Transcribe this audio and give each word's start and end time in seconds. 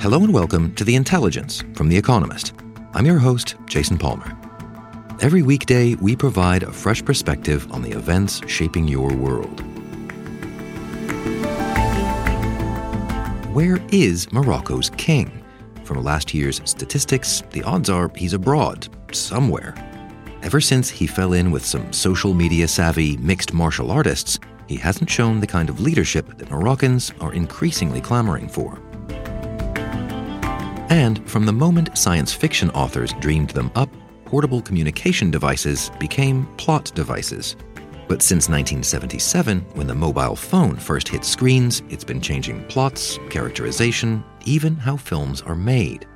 Hello 0.00 0.24
and 0.24 0.32
welcome 0.32 0.74
to 0.76 0.82
The 0.82 0.94
Intelligence 0.94 1.62
from 1.74 1.90
The 1.90 1.96
Economist. 1.98 2.54
I'm 2.94 3.04
your 3.04 3.18
host, 3.18 3.56
Jason 3.66 3.98
Palmer. 3.98 4.34
Every 5.20 5.42
weekday, 5.42 5.94
we 5.96 6.16
provide 6.16 6.62
a 6.62 6.72
fresh 6.72 7.04
perspective 7.04 7.70
on 7.70 7.82
the 7.82 7.90
events 7.90 8.40
shaping 8.46 8.88
your 8.88 9.14
world. 9.14 9.60
Where 13.52 13.78
is 13.92 14.32
Morocco's 14.32 14.88
king? 14.96 15.44
From 15.84 16.02
last 16.02 16.32
year's 16.32 16.62
statistics, 16.64 17.42
the 17.50 17.62
odds 17.64 17.90
are 17.90 18.10
he's 18.16 18.32
abroad, 18.32 18.88
somewhere. 19.12 19.74
Ever 20.42 20.62
since 20.62 20.88
he 20.88 21.06
fell 21.06 21.34
in 21.34 21.50
with 21.50 21.66
some 21.66 21.92
social 21.92 22.32
media 22.32 22.66
savvy 22.68 23.18
mixed 23.18 23.52
martial 23.52 23.90
artists, 23.90 24.38
he 24.66 24.76
hasn't 24.76 25.10
shown 25.10 25.40
the 25.40 25.46
kind 25.46 25.68
of 25.68 25.78
leadership 25.78 26.38
that 26.38 26.50
Moroccans 26.50 27.12
are 27.20 27.34
increasingly 27.34 28.00
clamoring 28.00 28.48
for. 28.48 28.80
And 30.90 31.28
from 31.30 31.46
the 31.46 31.52
moment 31.52 31.96
science 31.96 32.32
fiction 32.32 32.68
authors 32.70 33.12
dreamed 33.20 33.50
them 33.50 33.70
up, 33.76 33.88
portable 34.24 34.60
communication 34.60 35.30
devices 35.30 35.90
became 36.00 36.46
plot 36.56 36.90
devices. 36.96 37.56
But 38.08 38.22
since 38.22 38.48
1977, 38.48 39.60
when 39.74 39.86
the 39.86 39.94
mobile 39.94 40.34
phone 40.34 40.74
first 40.74 41.06
hit 41.06 41.24
screens, 41.24 41.82
it's 41.90 42.02
been 42.02 42.20
changing 42.20 42.64
plots, 42.64 43.20
characterization, 43.30 44.24
even 44.44 44.74
how 44.74 44.96
films 44.96 45.42
are 45.42 45.54
made. 45.54 46.08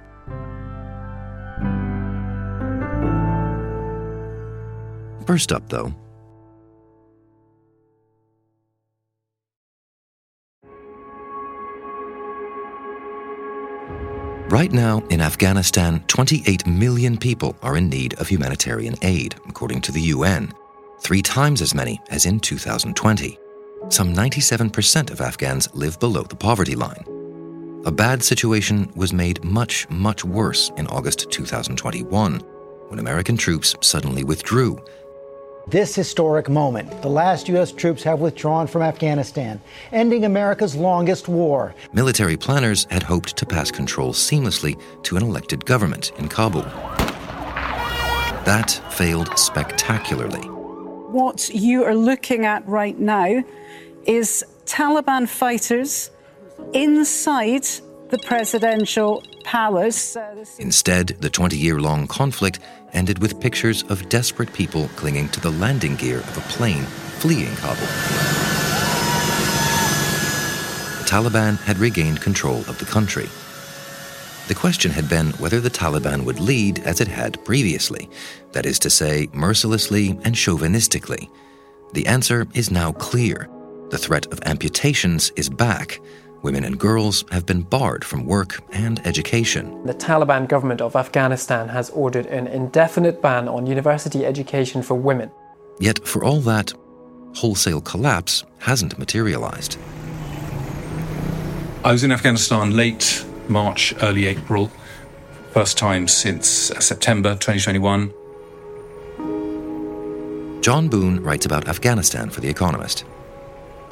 First 5.25 5.53
up, 5.53 5.69
though, 5.69 5.95
Right 14.49 14.71
now, 14.71 15.03
in 15.09 15.23
Afghanistan, 15.23 16.05
28 16.07 16.67
million 16.67 17.17
people 17.17 17.57
are 17.63 17.79
in 17.79 17.89
need 17.89 18.13
of 18.21 18.29
humanitarian 18.29 18.95
aid, 19.01 19.35
according 19.49 19.81
to 19.81 19.93
the 19.93 20.03
UN, 20.03 20.53
three 21.01 21.23
times 21.23 21.63
as 21.63 21.75
many 21.75 21.99
as 22.11 22.27
in 22.27 22.39
2020. 22.39 23.39
Some 23.89 24.13
97% 24.15 25.11
of 25.11 25.23
Afghans 25.23 25.75
live 25.75 25.99
below 25.99 26.25
the 26.25 26.37
poverty 26.37 26.77
line. 26.77 27.05
A 27.87 27.91
bad 27.91 28.23
situation 28.23 28.93
was 28.95 29.15
made 29.15 29.43
much, 29.43 29.89
much 29.89 30.25
worse 30.27 30.71
in 30.77 30.87
August 30.89 31.31
2021, 31.31 32.41
when 32.89 32.99
American 32.99 33.39
troops 33.39 33.75
suddenly 33.81 34.25
withdrew 34.25 34.79
this 35.67 35.95
historic 35.95 36.49
moment, 36.49 37.03
the 37.03 37.09
last 37.09 37.49
U.S. 37.49 37.73
troops 37.73 38.03
have 38.03 38.21
withdrawn 38.21 38.67
from 38.67 38.83
Afghanistan, 38.83 39.61
ending 39.93 40.25
America's 40.25 40.77
longest 40.77 41.27
war. 41.27 41.75
Military 41.93 42.37
planners 42.37 42.87
had 42.91 43.03
hoped 43.03 43.37
to 43.37 43.47
pass 43.47 43.71
control 43.71 44.13
seamlessly 44.13 44.79
to 45.05 45.17
an 45.17 45.23
elected 45.23 45.65
government 45.65 46.13
in 46.19 46.29
Kabul. 46.29 46.63
That 48.45 48.79
failed 48.91 49.39
spectacularly. 49.39 50.47
What 50.47 51.49
you 51.49 51.85
are 51.85 51.95
looking 51.95 52.45
at 52.45 52.67
right 52.69 52.99
now 52.99 53.43
is 54.05 54.45
Taliban 54.67 55.27
fighters 55.27 56.11
inside 56.75 57.65
the 58.15 58.27
presidential 58.29 59.25
palace. 59.43 60.17
Instead, 60.61 61.09
the 61.21 61.29
20 61.29 61.57
year 61.57 61.81
long 61.81 62.07
conflict 62.07 62.61
ended 62.93 63.19
with 63.19 63.41
pictures 63.41 63.83
of 63.89 64.09
desperate 64.09 64.53
people 64.53 64.87
clinging 64.95 65.29
to 65.31 65.41
the 65.41 65.51
landing 65.51 65.97
gear 65.97 66.19
of 66.19 66.39
a 66.39 66.41
plane 66.43 66.85
fleeing 67.19 67.57
Kabul. 67.57 67.87
The 70.99 71.11
Taliban 71.11 71.61
had 71.65 71.79
regained 71.79 72.21
control 72.21 72.59
of 72.69 72.79
the 72.79 72.85
country. 72.85 73.29
The 74.47 74.55
question 74.55 74.93
had 74.93 75.09
been 75.09 75.33
whether 75.43 75.61
the 75.61 75.69
Taliban 75.69 76.25
would 76.25 76.39
lead 76.39 76.79
as 76.81 77.01
it 77.01 77.09
had 77.09 77.45
previously, 77.45 78.09
that 78.53 78.65
is 78.65 78.79
to 78.81 78.91
say, 78.91 79.29
mercilessly 79.33 80.11
and 80.23 80.37
chauvinistically. 80.37 81.29
The 81.95 82.07
answer 82.07 82.47
is 82.55 82.71
now 82.71 82.93
clear. 82.93 83.49
The 83.91 83.99
threat 83.99 84.27
of 84.33 84.39
amputations 84.47 85.33
is 85.35 85.49
back, 85.49 86.01
Women 86.45 86.65
and 86.65 86.79
girls 86.79 87.25
have 87.33 87.47
been 87.47 87.63
barred 87.63 88.05
from 88.05 88.27
work 88.27 88.61
and 88.71 89.01
education. 89.07 89.83
The 89.87 89.95
Taliban 89.95 90.47
government 90.47 90.83
of 90.83 90.95
Afghanistan 90.95 91.71
has 91.71 91.89
ordered 91.89 92.27
an 92.27 92.47
indefinite 92.49 93.23
ban 93.23 93.49
on 93.49 93.65
university 93.65 94.27
education 94.27 94.83
for 94.83 94.95
women. 94.95 95.31
Yet, 95.81 96.07
for 96.07 96.23
all 96.23 96.41
that, 96.41 96.75
wholesale 97.35 97.81
collapse 97.81 98.45
hasn't 98.59 98.99
materialized. 98.99 99.79
I 101.83 101.93
was 101.93 102.05
in 102.05 102.13
Afghanistan 102.13 102.77
late 102.77 103.25
March, 103.49 103.95
early 104.03 104.27
April, 104.27 104.71
first 105.53 105.79
time 105.79 106.07
since 106.07 106.47
September 106.79 107.37
2021. 107.37 108.13
Jon 110.61 110.89
Boone 110.91 111.23
writes 111.23 111.47
about 111.47 111.69
Afghanistan 111.69 112.29
for 112.29 112.43
The 112.43 112.51
Economist. 112.51 113.07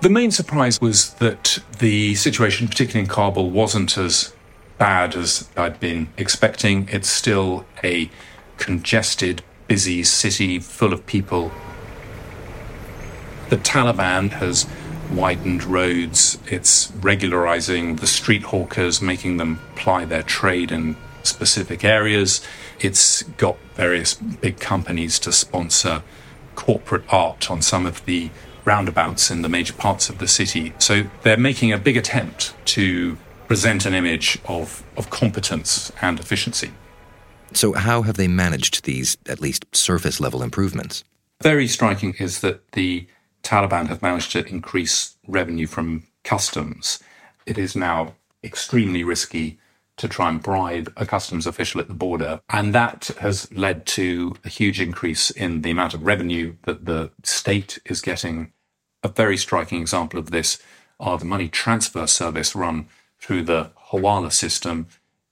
The 0.03 0.11
main 0.11 0.33
surprise 0.33 0.81
was 0.81 1.15
that 1.15 1.61
the 1.79 2.17
situation, 2.17 2.67
particularly 2.67 3.05
in 3.05 3.09
Kabul, 3.09 3.51
wasn't 3.51 3.97
as 3.97 4.35
bad 4.77 5.15
as 5.15 5.49
I'd 5.57 5.79
been 5.79 6.09
expecting. 6.17 6.89
It's 6.91 7.09
still 7.09 7.65
a 7.85 8.11
congested, 8.59 9.45
busy 9.69 10.03
city 10.03 10.59
full 10.59 10.93
of 10.93 11.07
people. 11.07 11.53
The 13.49 13.59
Taliban 13.59 14.31
has 14.31 14.67
widened 15.13 15.63
roads, 15.63 16.37
it's 16.49 16.91
regularizing 17.01 17.97
the 17.97 18.09
street 18.09 18.43
hawkers, 18.43 19.01
making 19.01 19.37
them 19.37 19.61
ply 19.77 20.05
their 20.05 20.25
trade 20.25 20.73
in 20.73 20.97
specific 21.23 21.85
areas. 21.85 22.45
It's 22.81 23.23
got 23.23 23.57
various 23.77 24.15
big 24.15 24.59
companies 24.59 25.21
to 25.21 25.31
sponsor 25.31 26.03
corporate 26.57 27.05
art 27.09 27.53
on 27.53 27.63
some 27.63 27.87
of 27.87 28.05
the 28.05 28.31
roundabouts 28.65 29.31
in 29.31 29.43
the 29.43 29.49
major 29.49 29.73
parts 29.73 30.09
of 30.09 30.19
the 30.19 30.29
city. 30.29 30.73
So 30.79 31.05
they're 31.23 31.37
making 31.37 31.73
a 31.73 31.79
big 31.79 31.97
attempt 31.97 32.55
to 32.67 33.17
present 33.49 33.85
an 33.85 33.95
image 33.95 34.39
of, 34.47 34.83
of 34.97 35.11
competence 35.11 35.93
and 36.01 36.19
efficiency. 36.19 36.73
So, 37.55 37.75
how 37.75 38.03
have 38.03 38.17
they 38.17 38.29
managed 38.29 38.85
these, 38.85 39.19
at 39.29 39.41
least 39.41 39.67
surface 39.75 40.21
level 40.21 40.43
improvements? 40.43 41.05
Very 41.43 41.67
striking 41.67 42.15
is 42.19 42.41
that 42.41 42.73
the 42.73 43.07
Taliban 43.43 43.89
have 43.89 44.01
managed 44.01 44.33
to 44.33 44.47
increase 44.47 45.17
revenue 45.27 45.67
from 45.67 46.05
customs. 46.25 46.99
It 47.45 47.59
is 47.59 47.77
now 47.77 48.15
extremely 48.43 49.05
risky 49.05 49.59
to 50.03 50.09
try 50.09 50.29
and 50.29 50.43
bribe 50.43 50.93
a 50.97 51.07
customs 51.07 51.47
official 51.47 51.81
at 51.81 51.87
the 51.87 51.95
border. 51.95 52.41
And 52.49 52.75
that 52.75 53.13
has 53.21 53.51
led 53.53 53.87
to 53.87 54.35
a 54.45 54.49
huge 54.49 54.81
increase 54.81 55.31
in 55.31 55.63
the 55.63 55.71
amount 55.71 55.95
of 55.95 56.05
revenue 56.05 56.57
that 56.65 56.87
the 56.87 57.13
state 57.23 57.79
is 57.85 58.01
getting. 58.01 58.53
A 59.05 59.09
very 59.09 59.37
striking 59.37 59.81
example 59.81 60.19
of 60.19 60.33
this 60.33 60.61
are 60.99 61.19
the 61.19 61.25
money 61.25 61.49
transfer 61.49 62.09
service 62.09 62.57
run 62.57 62.89
through 63.21 63.45
the 63.45 63.71
Hawala 63.91 64.33
system. 64.33 64.89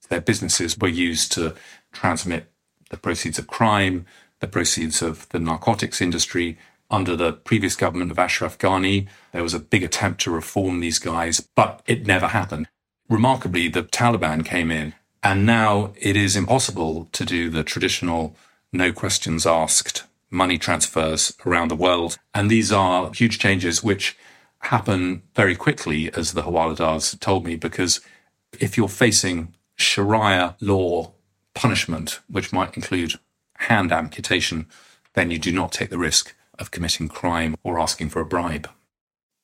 Their 0.08 0.20
businesses 0.20 0.78
were 0.78 0.86
used 0.86 1.32
to 1.32 1.56
transmit 1.90 2.46
the 2.90 2.96
proceeds 2.96 3.40
of 3.40 3.48
crime, 3.48 4.06
the 4.38 4.46
proceeds 4.46 5.02
of 5.02 5.28
the 5.30 5.40
narcotics 5.40 6.00
industry. 6.00 6.58
Under 6.92 7.16
the 7.16 7.32
previous 7.32 7.74
government 7.74 8.12
of 8.12 8.20
Ashraf 8.20 8.56
Ghani, 8.56 9.08
there 9.32 9.42
was 9.42 9.54
a 9.54 9.58
big 9.58 9.82
attempt 9.82 10.20
to 10.20 10.30
reform 10.30 10.78
these 10.78 11.00
guys, 11.00 11.40
but 11.56 11.82
it 11.88 12.06
never 12.06 12.28
happened 12.28 12.68
remarkably, 13.10 13.68
the 13.68 13.82
Taliban 13.82 14.46
came 14.46 14.70
in, 14.70 14.94
and 15.22 15.44
now 15.44 15.92
it 15.96 16.16
is 16.16 16.36
impossible 16.36 17.08
to 17.12 17.26
do 17.26 17.50
the 17.50 17.62
traditional 17.62 18.34
no 18.72 18.92
questions 18.92 19.46
asked 19.46 20.04
money 20.30 20.56
transfers 20.56 21.36
around 21.44 21.68
the 21.68 21.76
world. 21.76 22.16
And 22.32 22.48
these 22.48 22.72
are 22.72 23.12
huge 23.12 23.38
changes 23.38 23.82
which 23.82 24.16
happen 24.60 25.22
very 25.34 25.56
quickly, 25.56 26.12
as 26.14 26.32
the 26.32 26.42
Hawaladars 26.42 27.18
told 27.18 27.44
me, 27.44 27.56
because 27.56 28.00
if 28.58 28.76
you're 28.76 28.88
facing 28.88 29.54
Sharia 29.76 30.56
law 30.60 31.12
punishment, 31.54 32.20
which 32.28 32.52
might 32.52 32.76
include 32.76 33.14
hand 33.54 33.92
amputation, 33.92 34.66
then 35.14 35.30
you 35.30 35.38
do 35.38 35.52
not 35.52 35.72
take 35.72 35.90
the 35.90 35.98
risk 35.98 36.34
of 36.58 36.70
committing 36.70 37.08
crime 37.08 37.56
or 37.64 37.80
asking 37.80 38.10
for 38.10 38.20
a 38.20 38.26
bribe. 38.26 38.68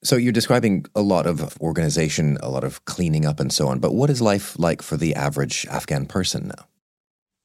So 0.03 0.17
you're 0.17 0.33
describing 0.33 0.87
a 0.95 1.03
lot 1.03 1.27
of 1.27 1.59
organization, 1.61 2.39
a 2.43 2.49
lot 2.49 2.65
of 2.65 2.85
cleaning 2.85 3.25
up 3.25 3.41
and 3.41 3.53
so 3.53 3.69
on. 3.69 3.79
But 3.79 3.95
what 3.95 4.11
is 4.11 4.21
life 4.21 4.59
like 4.59 4.83
for 4.83 4.97
the 4.97 5.15
average 5.15 5.67
Afghan 5.71 6.07
person 6.07 6.49
now? 6.49 6.67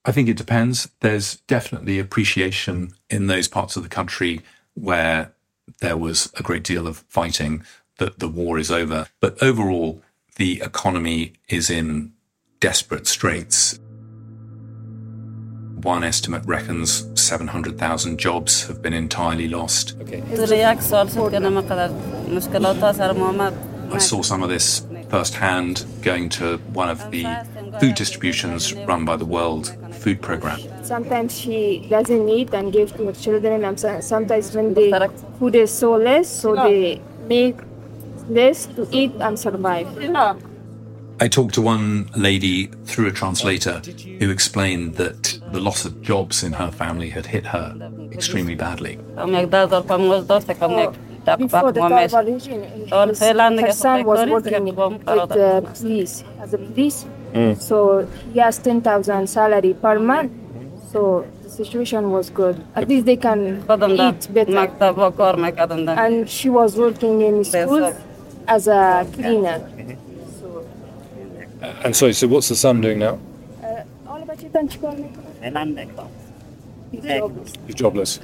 I 0.04 0.12
think 0.12 0.30
it 0.30 0.38
depends. 0.38 0.90
There's 1.00 1.38
definitely 1.48 2.00
appreciation 2.00 2.94
in 3.10 3.28
those 3.28 3.48
parts 3.48 3.76
of 3.76 3.84
the 3.84 3.90
country 3.90 4.42
where 4.74 5.34
there 5.80 5.98
was 5.98 6.32
a 6.38 6.44
great 6.44 6.64
deal 6.64 6.88
of 6.88 7.04
fighting 7.08 7.64
that 7.98 8.20
the 8.20 8.28
war 8.28 8.58
is 8.58 8.72
over. 8.72 9.08
But 9.20 9.42
overall, 9.42 10.02
the 10.38 10.62
economy 10.64 11.34
is 11.50 11.70
in 11.70 12.14
desperate 12.60 13.08
straits. 13.08 13.80
One 15.84 16.04
estimate 16.04 16.44
reckons 16.46 17.08
700,000 17.20 18.20
jobs 18.20 18.68
have 18.68 18.82
been 18.84 18.94
entirely 18.94 19.48
lost. 19.48 19.96
I 23.92 23.98
saw 23.98 24.22
some 24.22 24.44
of 24.44 24.50
this 24.50 24.86
firsthand 25.10 25.86
going 26.04 26.30
to 26.30 26.58
one 26.74 26.90
of 26.90 27.10
the 27.10 27.26
food 27.80 27.96
distributions 27.96 28.74
run 28.74 29.06
by 29.06 29.16
the 29.16 29.26
World 29.26 29.76
Food 29.92 30.22
Programme. 30.22 30.62
Sometimes 30.84 31.40
she 31.40 31.88
doesn't 31.90 32.30
eat 32.30 32.54
and 32.54 32.72
gives 32.72 32.92
to 32.94 33.08
her 33.08 33.14
children, 33.14 33.66
and 33.66 33.80
sometimes 34.04 34.56
when 34.56 34.74
the 34.76 35.12
food 35.40 35.56
is 35.56 35.72
so 35.72 35.94
less, 35.96 36.30
so 36.30 36.56
they 36.56 37.02
make 37.28 37.58
less 38.30 38.68
to 38.68 38.88
eat 38.92 39.14
and 39.20 39.38
survive. 39.40 39.88
I 41.24 41.28
talked 41.28 41.54
to 41.54 41.62
one 41.62 42.10
lady 42.16 42.66
through 42.86 43.08
a 43.08 43.12
translator 43.12 43.80
who 44.20 44.32
explained 44.32 44.96
that 44.96 45.40
the 45.52 45.60
loss 45.60 45.86
of 45.86 46.02
jobs 46.02 46.42
in 46.42 46.54
her 46.54 46.72
family 46.72 47.10
had 47.12 47.28
hit 47.28 47.46
her 47.46 47.76
extremely 48.12 48.56
badly. 48.56 48.98
Before 51.38 51.72
the 51.72 51.82
revolution, 52.04 52.64
her 52.90 53.72
son 53.72 54.04
was 54.04 54.28
working 54.28 54.66
with 54.66 54.76
the 55.30 55.72
police 55.80 56.24
as 56.40 56.56
a 56.56 56.58
police. 56.58 57.06
Mm. 57.34 57.62
So 57.62 58.08
he 58.34 58.40
has 58.40 58.58
10,000 58.58 59.28
salary 59.28 59.76
per 59.76 60.00
month. 60.00 60.32
So 60.92 61.28
the 61.44 61.50
situation 61.52 62.10
was 62.10 62.32
good. 62.32 62.66
At 62.76 62.90
least 62.90 63.06
they 63.06 63.18
can 63.18 63.60
eat 63.60 64.34
better. 64.34 64.58
And 66.06 66.28
she 66.28 66.50
was 66.50 66.76
working 66.76 67.22
in 67.22 67.44
school 67.44 67.94
as 68.48 68.68
a 68.68 69.06
cleaner. 69.14 69.62
Uh, 71.62 71.74
and 71.84 71.96
so, 71.96 72.12
so 72.12 72.28
what's 72.28 72.50
the 72.50 72.56
son 72.56 72.82
doing 72.82 73.00
now? 73.00 73.20
He's 77.66 77.76
jobless. 77.76 78.20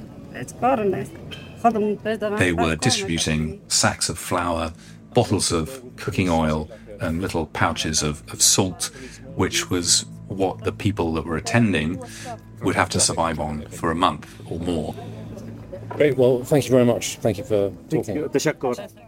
They 2.38 2.54
were 2.54 2.76
distributing 2.76 3.62
sacks 3.68 4.10
of 4.10 4.18
flour, 4.18 4.74
bottles 5.14 5.52
of 5.52 5.84
cooking 5.98 6.30
oil, 6.30 6.70
and 7.00 7.22
little 7.22 7.46
pouches 7.48 8.04
of, 8.04 8.24
of 8.32 8.42
salt, 8.42 8.92
which 9.36 9.70
was 9.70 10.06
what 10.28 10.64
the 10.64 10.72
people 10.72 11.14
that 11.14 11.26
were 11.26 11.38
attending 11.38 12.02
would 12.62 12.76
have 12.76 12.90
to 12.90 13.00
survive 13.00 13.40
on 13.40 13.68
for 13.70 13.92
a 13.92 13.96
month 13.96 14.28
or 14.52 14.60
more. 14.60 14.96
Great. 15.90 16.18
Well, 16.18 16.44
thank 16.44 16.66
you 16.66 16.72
very 16.72 16.86
much. 16.86 17.18
Thank 17.18 17.38
you 17.38 17.44
for 17.44 17.72
talking. 17.90 19.07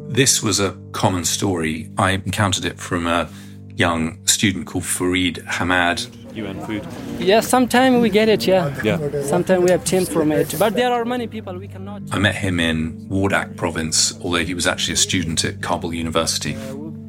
This 0.00 0.42
was 0.42 0.60
a 0.60 0.76
common 0.92 1.24
story. 1.24 1.90
I 1.98 2.12
encountered 2.12 2.64
it 2.64 2.78
from 2.78 3.06
a 3.06 3.28
young 3.76 4.26
student 4.26 4.66
called 4.66 4.84
Farid 4.84 5.36
Hamad. 5.46 6.08
UN 6.34 6.64
food. 6.64 6.86
Yeah, 7.18 7.40
sometimes 7.40 8.00
we 8.00 8.08
get 8.08 8.28
it, 8.28 8.46
yeah. 8.46 8.74
Yeah. 8.82 9.22
Sometimes 9.22 9.64
we 9.64 9.70
obtain 9.70 10.06
from 10.06 10.32
it. 10.32 10.54
But 10.58 10.74
there 10.74 10.90
are 10.90 11.04
many 11.04 11.26
people 11.26 11.58
we 11.58 11.68
cannot. 11.68 12.02
I 12.10 12.18
met 12.18 12.34
him 12.34 12.58
in 12.58 13.06
Wardak 13.08 13.56
province, 13.56 14.18
although 14.22 14.44
he 14.44 14.54
was 14.54 14.66
actually 14.66 14.94
a 14.94 14.96
student 14.96 15.44
at 15.44 15.60
Kabul 15.60 15.92
University. 15.92 16.56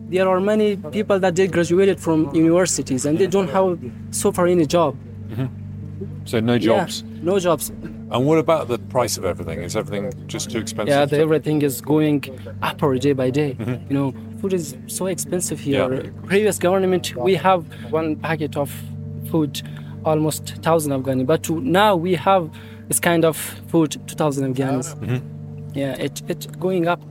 There 0.09 0.27
are 0.27 0.41
many 0.41 0.75
people 0.75 1.19
that 1.19 1.35
did 1.35 1.53
graduated 1.53 1.99
from 2.01 2.35
universities 2.35 3.05
and 3.05 3.17
they 3.17 3.27
don't 3.27 3.49
have 3.49 3.79
so 4.11 4.31
far 4.31 4.47
any 4.47 4.65
job. 4.65 4.95
Mm-hmm. 5.29 5.45
So 6.25 6.39
no 6.41 6.57
jobs? 6.57 7.01
Yeah, 7.01 7.19
no 7.23 7.39
jobs. 7.39 7.71
And 8.13 8.27
what 8.27 8.37
about 8.37 8.67
the 8.67 8.77
price 8.77 9.17
of 9.17 9.25
everything? 9.25 9.63
Is 9.63 9.75
everything 9.75 10.13
just 10.27 10.51
too 10.51 10.59
expensive? 10.59 10.89
Yeah, 10.89 11.05
the, 11.05 11.17
everything 11.17 11.63
is 11.63 11.81
going 11.81 12.23
up 12.61 12.79
day 12.99 13.13
by 13.13 13.31
day. 13.31 13.55
Mm-hmm. 13.55 13.91
You 13.91 13.97
know, 13.97 14.13
food 14.39 14.53
is 14.53 14.77
so 14.85 15.07
expensive 15.07 15.59
here. 15.59 15.91
Yeah. 15.91 16.09
Previous 16.27 16.59
government, 16.59 17.15
we 17.15 17.33
have 17.33 17.65
one 17.91 18.15
packet 18.15 18.55
of 18.55 18.71
food, 19.31 19.63
almost 20.05 20.57
thousand 20.61 20.91
Afghani, 20.91 21.25
but 21.25 21.41
to, 21.43 21.59
now 21.61 21.95
we 21.95 22.13
have 22.13 22.51
this 22.87 22.99
kind 22.99 23.25
of 23.25 23.35
food, 23.67 23.99
two 24.07 24.15
thousand 24.15 24.53
Afghanis. 24.53 24.95
Mm-hmm. 24.99 25.73
Yeah, 25.73 25.95
it 25.95 26.21
it's 26.27 26.45
going 26.45 26.87
up. 26.87 27.01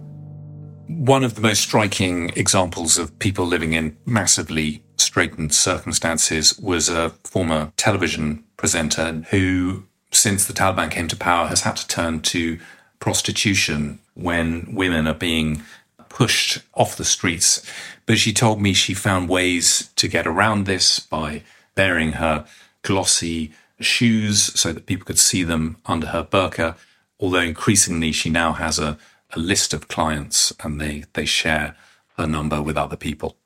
One 0.86 1.24
of 1.24 1.34
the 1.34 1.40
most 1.40 1.62
striking 1.62 2.30
examples 2.36 2.96
of 2.96 3.18
people 3.18 3.44
living 3.44 3.72
in 3.72 3.96
massively 4.06 4.84
straitened 4.98 5.52
circumstances 5.52 6.56
was 6.60 6.88
a 6.88 7.10
former 7.24 7.72
television 7.76 8.44
presenter 8.56 9.24
who 9.30 9.82
since 10.12 10.44
the 10.44 10.52
Taliban 10.52 10.90
came 10.90 11.08
to 11.08 11.16
power, 11.16 11.48
has 11.48 11.62
had 11.62 11.76
to 11.76 11.88
turn 11.88 12.20
to 12.20 12.58
prostitution 13.00 13.98
when 14.14 14.74
women 14.74 15.06
are 15.06 15.14
being 15.14 15.62
pushed 16.08 16.58
off 16.74 16.96
the 16.96 17.04
streets. 17.04 17.64
But 18.06 18.18
she 18.18 18.32
told 18.32 18.60
me 18.60 18.74
she 18.74 18.94
found 18.94 19.28
ways 19.28 19.90
to 19.96 20.08
get 20.08 20.26
around 20.26 20.66
this 20.66 21.00
by 21.00 21.42
bearing 21.74 22.12
her 22.12 22.46
glossy 22.82 23.52
shoes 23.80 24.58
so 24.58 24.72
that 24.72 24.86
people 24.86 25.06
could 25.06 25.18
see 25.18 25.42
them 25.42 25.78
under 25.86 26.08
her 26.08 26.22
burqa. 26.22 26.76
Although 27.18 27.40
increasingly 27.40 28.12
she 28.12 28.30
now 28.30 28.52
has 28.52 28.78
a, 28.78 28.98
a 29.30 29.38
list 29.38 29.72
of 29.72 29.88
clients 29.88 30.52
and 30.62 30.80
they, 30.80 31.04
they 31.14 31.24
share 31.24 31.74
her 32.18 32.26
number 32.26 32.60
with 32.60 32.76
other 32.76 32.96
people. 32.96 33.36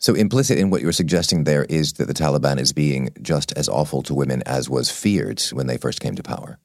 So, 0.00 0.14
implicit 0.14 0.56
in 0.56 0.70
what 0.70 0.80
you're 0.80 0.92
suggesting 0.92 1.44
there 1.44 1.64
is 1.64 1.92
that 1.94 2.06
the 2.06 2.14
Taliban 2.14 2.58
is 2.58 2.72
being 2.72 3.10
just 3.20 3.52
as 3.52 3.68
awful 3.68 4.00
to 4.04 4.14
women 4.14 4.42
as 4.46 4.70
was 4.70 4.90
feared 4.90 5.42
when 5.52 5.66
they 5.66 5.76
first 5.76 6.00
came 6.00 6.14
to 6.14 6.22
power. 6.22 6.58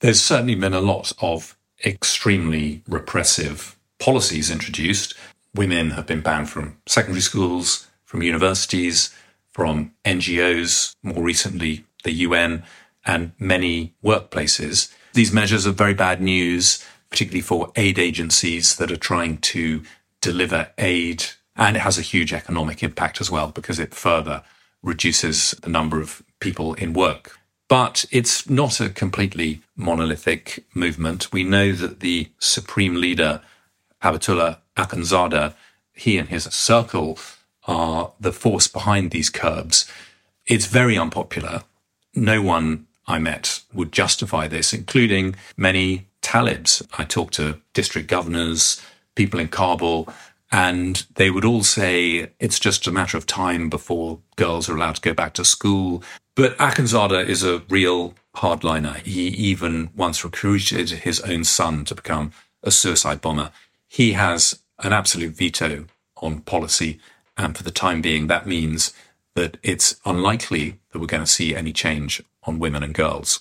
There's 0.00 0.20
certainly 0.20 0.54
been 0.54 0.72
a 0.72 0.80
lot 0.80 1.12
of 1.20 1.58
extremely 1.84 2.82
repressive 2.88 3.76
policies 3.98 4.50
introduced. 4.50 5.14
Women 5.54 5.90
have 5.90 6.06
been 6.06 6.22
banned 6.22 6.48
from 6.48 6.78
secondary 6.86 7.20
schools, 7.20 7.86
from 8.06 8.22
universities, 8.22 9.14
from 9.52 9.92
NGOs, 10.06 10.94
more 11.02 11.22
recently, 11.22 11.84
the 12.02 12.12
UN, 12.12 12.62
and 13.04 13.32
many 13.38 13.94
workplaces. 14.02 14.90
These 15.12 15.34
measures 15.34 15.66
are 15.66 15.72
very 15.72 15.94
bad 15.94 16.22
news, 16.22 16.82
particularly 17.10 17.42
for 17.42 17.72
aid 17.76 17.98
agencies 17.98 18.76
that 18.76 18.90
are 18.90 18.96
trying 18.96 19.36
to 19.38 19.82
deliver 20.22 20.70
aid 20.78 21.26
and 21.56 21.76
it 21.76 21.80
has 21.80 21.98
a 21.98 22.02
huge 22.02 22.32
economic 22.32 22.82
impact 22.82 23.20
as 23.20 23.30
well 23.30 23.48
because 23.48 23.78
it 23.78 23.94
further 23.94 24.42
reduces 24.82 25.52
the 25.62 25.70
number 25.70 26.00
of 26.00 26.22
people 26.40 26.74
in 26.74 26.92
work. 26.92 27.38
But 27.68 28.04
it's 28.10 28.48
not 28.48 28.80
a 28.80 28.90
completely 28.90 29.62
monolithic 29.76 30.64
movement. 30.74 31.32
We 31.32 31.44
know 31.44 31.72
that 31.72 32.00
the 32.00 32.28
supreme 32.38 32.96
leader, 32.96 33.40
Hibatullah 34.02 34.58
Akhundzada, 34.76 35.54
he 35.94 36.18
and 36.18 36.28
his 36.28 36.44
circle 36.44 37.18
are 37.66 38.12
the 38.20 38.32
force 38.32 38.68
behind 38.68 39.10
these 39.10 39.30
curbs. 39.30 39.90
It's 40.46 40.66
very 40.66 40.98
unpopular. 40.98 41.62
No 42.14 42.42
one 42.42 42.86
I 43.06 43.18
met 43.18 43.60
would 43.72 43.92
justify 43.92 44.48
this, 44.48 44.72
including 44.72 45.36
many 45.56 46.08
Talibs. 46.20 46.86
I 46.98 47.04
talked 47.04 47.34
to 47.34 47.60
district 47.72 48.08
governors, 48.08 48.82
people 49.14 49.40
in 49.40 49.48
Kabul, 49.48 50.08
and 50.52 51.06
they 51.14 51.30
would 51.30 51.44
all 51.44 51.62
say 51.62 52.30
it's 52.38 52.58
just 52.58 52.86
a 52.86 52.92
matter 52.92 53.16
of 53.16 53.26
time 53.26 53.68
before 53.68 54.20
girls 54.36 54.68
are 54.68 54.76
allowed 54.76 54.96
to 54.96 55.00
go 55.00 55.14
back 55.14 55.34
to 55.34 55.44
school. 55.44 56.02
But 56.36 56.56
Akhundzada 56.58 57.26
is 57.26 57.42
a 57.42 57.62
real 57.68 58.14
hardliner. 58.36 58.96
He 58.98 59.28
even 59.28 59.90
once 59.96 60.24
recruited 60.24 60.90
his 60.90 61.20
own 61.20 61.44
son 61.44 61.84
to 61.86 61.94
become 61.94 62.32
a 62.62 62.70
suicide 62.70 63.20
bomber. 63.20 63.50
He 63.88 64.12
has 64.12 64.60
an 64.80 64.92
absolute 64.92 65.36
veto 65.36 65.86
on 66.16 66.40
policy. 66.40 66.98
And 67.36 67.56
for 67.56 67.62
the 67.62 67.70
time 67.70 68.00
being, 68.00 68.26
that 68.26 68.46
means 68.46 68.92
that 69.34 69.56
it's 69.62 70.00
unlikely 70.04 70.78
that 70.92 70.98
we're 70.98 71.06
going 71.06 71.24
to 71.24 71.30
see 71.30 71.54
any 71.54 71.72
change 71.72 72.22
on 72.44 72.58
women 72.58 72.82
and 72.82 72.94
girls. 72.94 73.40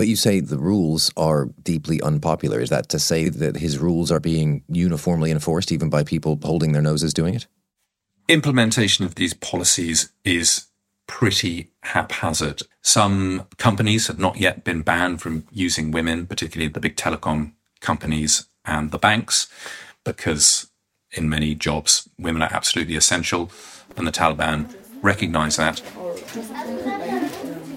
But 0.00 0.08
you 0.08 0.16
say 0.16 0.40
the 0.40 0.56
rules 0.56 1.12
are 1.14 1.50
deeply 1.62 2.00
unpopular. 2.00 2.58
Is 2.58 2.70
that 2.70 2.88
to 2.88 2.98
say 2.98 3.28
that 3.28 3.56
his 3.56 3.76
rules 3.76 4.10
are 4.10 4.18
being 4.18 4.64
uniformly 4.66 5.30
enforced 5.30 5.70
even 5.70 5.90
by 5.90 6.04
people 6.04 6.38
holding 6.42 6.72
their 6.72 6.80
noses 6.80 7.12
doing 7.12 7.34
it? 7.34 7.46
Implementation 8.26 9.04
of 9.04 9.16
these 9.16 9.34
policies 9.34 10.10
is 10.24 10.68
pretty 11.06 11.72
haphazard. 11.82 12.62
Some 12.80 13.46
companies 13.58 14.06
have 14.06 14.18
not 14.18 14.38
yet 14.38 14.64
been 14.64 14.80
banned 14.80 15.20
from 15.20 15.44
using 15.52 15.90
women, 15.90 16.26
particularly 16.26 16.72
the 16.72 16.80
big 16.80 16.96
telecom 16.96 17.52
companies 17.80 18.46
and 18.64 18.92
the 18.92 18.98
banks, 18.98 19.48
because 20.02 20.70
in 21.12 21.28
many 21.28 21.54
jobs, 21.54 22.08
women 22.18 22.40
are 22.40 22.52
absolutely 22.54 22.96
essential, 22.96 23.50
and 23.98 24.06
the 24.06 24.12
Taliban 24.12 24.74
recognize 25.02 25.58
that. 25.58 25.82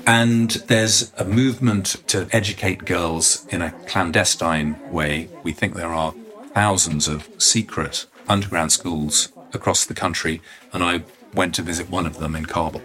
And 0.05 0.51
there's 0.67 1.13
a 1.17 1.23
movement 1.23 1.95
to 2.07 2.27
educate 2.31 2.85
girls 2.85 3.45
in 3.49 3.61
a 3.61 3.71
clandestine 3.87 4.77
way. 4.91 5.29
We 5.43 5.53
think 5.53 5.75
there 5.75 5.93
are 5.93 6.13
thousands 6.53 7.07
of 7.07 7.29
secret 7.37 8.05
underground 8.27 8.71
schools 8.71 9.31
across 9.53 9.85
the 9.85 9.93
country, 9.93 10.41
and 10.73 10.83
I 10.83 11.03
went 11.33 11.55
to 11.55 11.61
visit 11.61 11.89
one 11.89 12.05
of 12.05 12.19
them 12.19 12.35
in 12.35 12.45
Kabul. 12.45 12.81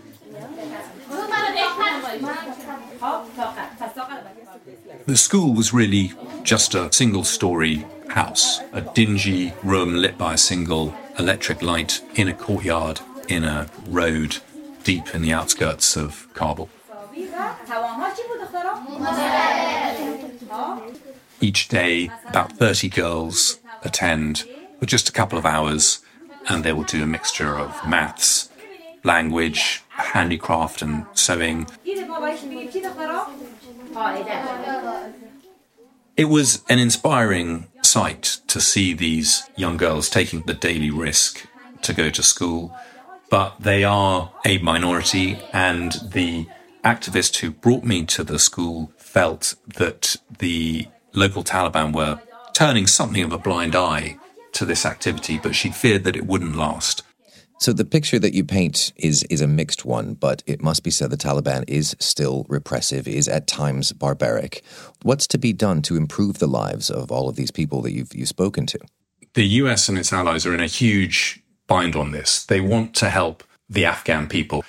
The 5.07 5.17
school 5.17 5.55
was 5.55 5.73
really 5.73 6.13
just 6.43 6.75
a 6.75 6.93
single 6.93 7.25
story 7.25 7.85
house, 8.09 8.61
a 8.73 8.81
dingy 8.81 9.53
room 9.63 9.95
lit 9.95 10.19
by 10.19 10.35
a 10.35 10.39
single 10.39 10.95
electric 11.19 11.63
light 11.63 12.01
in 12.15 12.29
a 12.29 12.35
courtyard 12.35 13.01
in 13.29 13.45
a 13.45 13.69
road 13.89 14.39
deep 14.85 15.15
in 15.15 15.23
the 15.23 15.33
outskirts 15.33 15.97
of 15.97 16.27
Kabul. 16.35 16.71
Each 21.41 21.69
day, 21.69 22.11
about 22.29 22.53
30 22.53 22.89
girls 22.89 23.61
attend 23.83 24.45
for 24.81 24.87
just 24.87 25.09
a 25.09 25.13
couple 25.13 25.39
of 25.39 25.47
hours, 25.47 26.01
and 26.49 26.65
they 26.65 26.73
will 26.73 26.83
do 26.85 27.03
a 27.03 27.07
mixture 27.07 27.57
of 27.57 27.87
maths, 27.87 28.49
language, 29.05 29.83
handicraft, 29.91 30.83
and 30.83 31.07
sewing. 31.15 31.67
It 36.17 36.25
was 36.25 36.65
an 36.69 36.79
inspiring 36.81 37.69
sight 37.83 38.39
to 38.49 38.61
see 38.61 38.93
these 38.93 39.49
young 39.57 39.77
girls 39.77 40.11
taking 40.11 40.43
the 40.43 40.55
daily 40.55 40.91
risk 40.91 41.47
to 41.83 41.93
go 41.93 42.11
to 42.11 42.23
school, 42.23 42.77
but 43.31 43.61
they 43.61 43.85
are 43.85 44.33
a 44.45 44.59
minority, 44.59 45.39
and 45.53 45.93
the 46.13 46.47
activist 46.85 47.39
who 47.39 47.51
brought 47.51 47.85
me 47.85 48.05
to 48.07 48.25
the 48.25 48.39
school 48.39 48.93
felt 48.97 49.57
that 49.77 50.17
the 50.39 50.87
local 51.13 51.45
Taliban 51.45 51.95
were 51.95 52.21
turning 52.53 52.87
something 52.87 53.23
of 53.23 53.33
a 53.33 53.39
blind 53.39 53.75
eye 53.77 54.19
to 54.53 54.65
this 54.65 54.85
activity, 54.85 55.39
but 55.39 55.55
she 55.55 55.71
feared 55.71 56.05
that 56.05 56.17
it 56.17 56.27
wouldn't 56.27 56.57
last. 56.57 57.03
So 57.61 57.73
the 57.73 57.85
picture 57.85 58.21
that 58.21 58.35
you 58.35 58.45
paint 58.45 58.93
is 58.97 59.25
is 59.25 59.41
a 59.41 59.49
mixed 59.49 59.85
one, 59.85 60.15
but 60.15 60.45
it 60.47 60.63
must 60.63 60.85
be 60.85 60.91
said 60.91 61.11
the 61.11 61.17
Taliban 61.17 61.65
is 61.67 61.97
still 61.99 62.47
repressive, 62.49 63.09
is 63.09 63.27
at 63.27 63.49
times 63.49 63.93
barbaric. 63.93 64.63
What's 65.03 65.27
to 65.29 65.39
be 65.39 65.53
done 65.53 65.83
to 65.83 65.97
improve 65.97 66.39
the 66.39 66.47
lives 66.47 66.89
of 66.89 67.11
all 67.11 67.29
of 67.29 67.35
these 67.35 67.51
people 67.51 67.83
that 67.83 67.93
you've 67.93 68.15
you've 68.15 68.29
spoken 68.29 68.67
to? 68.67 68.79
The 69.35 69.47
US 69.63 69.89
and 69.89 69.99
its 69.99 70.13
allies 70.13 70.47
are 70.47 70.55
in 70.55 70.61
a 70.61 70.67
huge 70.67 71.43
bind 71.67 71.97
on 71.97 72.13
this. 72.13 72.47
They 72.47 72.61
want 72.61 72.95
to 72.97 73.11
help 73.11 73.43
the 73.69 73.85
Afghan 73.85 74.29
people, 74.29 74.65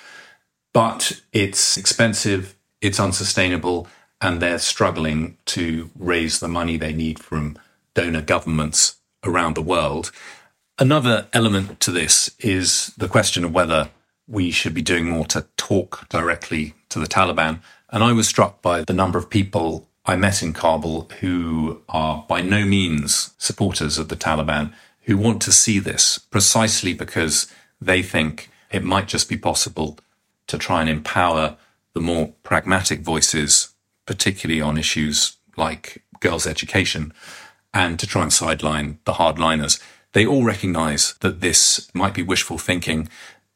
but 0.72 1.20
it's 1.32 1.76
expensive, 1.76 2.56
it's 2.80 3.00
unsustainable, 3.00 3.88
and 4.20 4.40
they're 4.40 4.58
struggling 4.58 5.36
to 5.46 5.90
raise 5.98 6.40
the 6.40 6.48
money 6.48 6.76
they 6.76 6.92
need 6.92 7.18
from 7.18 7.58
donor 7.94 8.22
governments 8.22 8.96
around 9.24 9.54
the 9.54 9.62
world. 9.62 10.12
Another 10.78 11.26
element 11.32 11.80
to 11.80 11.90
this 11.90 12.30
is 12.38 12.92
the 12.96 13.08
question 13.08 13.44
of 13.44 13.52
whether 13.52 13.90
we 14.26 14.50
should 14.50 14.74
be 14.74 14.82
doing 14.82 15.08
more 15.08 15.24
to 15.26 15.46
talk 15.56 16.08
directly 16.08 16.74
to 16.88 16.98
the 16.98 17.06
Taliban. 17.06 17.60
And 17.90 18.04
I 18.04 18.12
was 18.12 18.28
struck 18.28 18.62
by 18.62 18.82
the 18.82 18.92
number 18.92 19.18
of 19.18 19.28
people 19.28 19.88
I 20.06 20.16
met 20.16 20.42
in 20.42 20.52
Kabul 20.52 21.10
who 21.20 21.82
are 21.88 22.24
by 22.28 22.40
no 22.40 22.64
means 22.64 23.34
supporters 23.38 23.98
of 23.98 24.08
the 24.08 24.16
Taliban, 24.16 24.72
who 25.02 25.16
want 25.16 25.42
to 25.42 25.52
see 25.52 25.78
this 25.78 26.18
precisely 26.18 26.94
because 26.94 27.52
they 27.80 28.02
think 28.02 28.50
it 28.70 28.84
might 28.84 29.08
just 29.08 29.28
be 29.28 29.36
possible 29.36 29.98
to 30.50 30.58
try 30.58 30.80
and 30.80 30.90
empower 30.90 31.56
the 31.94 32.00
more 32.00 32.32
pragmatic 32.42 33.00
voices, 33.00 33.74
particularly 34.06 34.60
on 34.60 34.78
issues 34.78 35.36
like 35.56 36.02
girls' 36.20 36.46
education, 36.46 37.12
and 37.74 37.98
to 37.98 38.06
try 38.06 38.22
and 38.22 38.32
sideline 38.32 38.98
the 39.04 39.14
hardliners 39.14 39.80
they 40.12 40.26
all 40.26 40.44
recognize 40.44 41.14
that 41.20 41.40
this 41.40 41.90
might 41.94 42.14
be 42.14 42.22
wishful 42.22 42.58
thinking, 42.58 43.08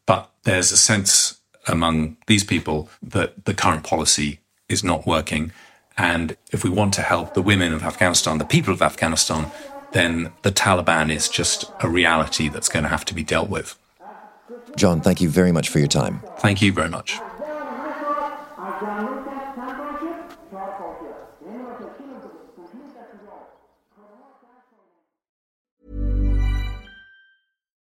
but 0.07 0.31
there's 0.45 0.71
a 0.73 0.77
sense 0.77 1.41
among 1.67 2.17
these 2.27 2.45
people 2.45 2.89
that 3.03 3.45
the 3.45 3.55
current 3.55 3.85
policy 3.85 4.41
is 4.69 4.85
not 4.85 5.07
working. 5.07 5.53
And 5.97 6.37
if 6.53 6.63
we 6.63 6.71
want 6.71 6.95
to 6.95 7.03
help 7.03 7.35
the 7.35 7.43
women 7.43 7.73
of 7.73 7.83
Afghanistan, 7.83 8.39
the 8.39 8.45
people 8.45 8.73
of 8.73 8.83
Afghanistan, 8.83 9.51
then 9.93 10.33
the 10.43 10.53
Taliban 10.53 11.11
is 11.11 11.29
just 11.29 11.65
a 11.81 11.89
reality 11.89 12.49
that's 12.49 12.69
going 12.69 12.83
to 12.83 12.89
have 12.89 13.05
to 13.07 13.15
be 13.15 13.23
dealt 13.23 13.49
with. 13.49 13.77
John, 14.77 15.01
thank 15.01 15.21
you 15.21 15.29
very 15.29 15.53
much 15.53 15.69
for 15.69 15.79
your 15.79 15.89
time. 15.89 16.21
Thank 16.39 16.63
you 16.63 16.73
very 16.73 16.89
much. 16.89 17.21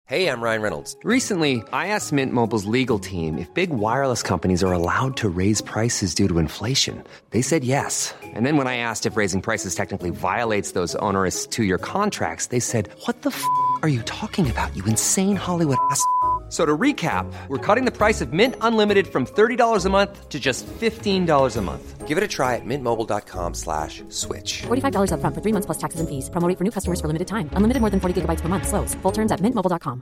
Hey, 0.09 0.27
I'm 0.27 0.41
Ryan 0.41 0.63
Reynolds. 0.63 0.95
Recently, 1.03 1.62
I 1.71 1.89
asked 1.89 2.12
Mint 2.12 2.33
Mobile's 2.33 2.65
legal 2.65 2.98
team 2.98 3.38
if 3.38 3.53
big 3.53 3.69
wireless 3.69 4.24
companies 4.24 4.63
are 4.63 4.74
allowed 4.74 5.15
to 5.17 5.29
raise 5.29 5.62
prices 5.62 6.15
due 6.15 6.27
to 6.27 6.39
inflation. 6.39 7.03
They 7.29 7.43
said 7.43 7.63
yes. 7.63 8.15
And 8.33 8.43
then 8.43 8.57
when 8.57 8.65
I 8.65 8.77
asked 8.77 9.05
if 9.05 9.15
raising 9.15 9.39
prices 9.39 9.75
technically 9.75 10.09
violates 10.09 10.71
those 10.71 10.95
onerous 10.95 11.45
two 11.45 11.63
year 11.63 11.77
contracts, 11.77 12.48
they 12.48 12.59
said, 12.59 12.89
What 13.05 13.21
the 13.21 13.29
f 13.29 13.45
are 13.83 13.88
you 13.88 14.01
talking 14.01 14.50
about, 14.50 14.75
you 14.75 14.83
insane 14.86 15.36
Hollywood 15.36 15.77
ass? 15.91 16.03
So 16.50 16.65
to 16.65 16.75
recap, 16.75 17.32
we're 17.48 17.60
cutting 17.60 17.86
the 17.86 17.91
price 17.91 18.22
of 18.22 18.34
Mint 18.34 18.56
Unlimited 18.62 19.08
from 19.08 19.25
$30 19.27 19.86
a 19.86 19.89
month 19.89 20.29
to 20.29 20.39
just 20.39 20.65
$15 20.65 21.58
a 21.58 21.62
month. 21.62 22.08
Give 22.08 22.18
it 22.18 22.24
a 22.24 22.27
try 22.27 22.56
at 22.56 22.65
mintmobile.com 22.65 23.53
slash 23.53 24.01
switch. 24.10 24.63
$45 24.63 25.12
up 25.13 25.22
front 25.22 25.36
for 25.36 25.41
three 25.41 25.53
months 25.53 25.68
plus 25.68 25.77
taxes 25.77 26.00
and 26.00 26.10
fees. 26.10 26.27
Promoting 26.32 26.58
for 26.58 26.63
new 26.63 26.72
customers 26.72 27.00
for 27.00 27.06
limited 27.06 27.27
time. 27.27 27.51
Unlimited 27.53 27.82
more 27.82 27.91
than 27.91 28.00
40 28.00 28.22
gigabytes 28.22 28.41
per 28.41 28.50
month. 28.50 28.68
Slows. 28.68 28.96
Full 28.96 29.12
terms 29.12 29.32
at 29.32 29.41
mintmobile.com. 29.41 30.01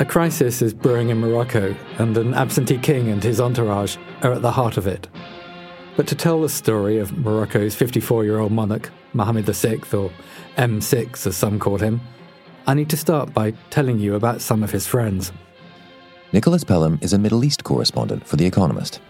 A 0.00 0.04
crisis 0.04 0.62
is 0.62 0.72
brewing 0.72 1.08
in 1.08 1.18
Morocco, 1.18 1.74
and 1.98 2.16
an 2.16 2.32
absentee 2.32 2.78
king 2.78 3.08
and 3.08 3.22
his 3.22 3.40
entourage 3.40 3.96
are 4.22 4.32
at 4.32 4.42
the 4.42 4.52
heart 4.52 4.76
of 4.76 4.86
it. 4.86 5.08
But 5.98 6.06
to 6.06 6.14
tell 6.14 6.40
the 6.40 6.48
story 6.48 6.98
of 6.98 7.18
Morocco's 7.18 7.74
54 7.74 8.22
year 8.22 8.38
old 8.38 8.52
monarch, 8.52 8.88
Mohammed 9.14 9.46
VI, 9.46 9.80
or 9.92 10.12
M6 10.56 11.26
as 11.26 11.36
some 11.36 11.58
call 11.58 11.78
him, 11.78 12.00
I 12.68 12.74
need 12.74 12.88
to 12.90 12.96
start 12.96 13.34
by 13.34 13.50
telling 13.70 13.98
you 13.98 14.14
about 14.14 14.40
some 14.40 14.62
of 14.62 14.70
his 14.70 14.86
friends. 14.86 15.32
Nicholas 16.32 16.62
Pelham 16.62 17.00
is 17.02 17.14
a 17.14 17.18
Middle 17.18 17.44
East 17.44 17.64
correspondent 17.64 18.24
for 18.24 18.36
The 18.36 18.46
Economist. 18.46 19.00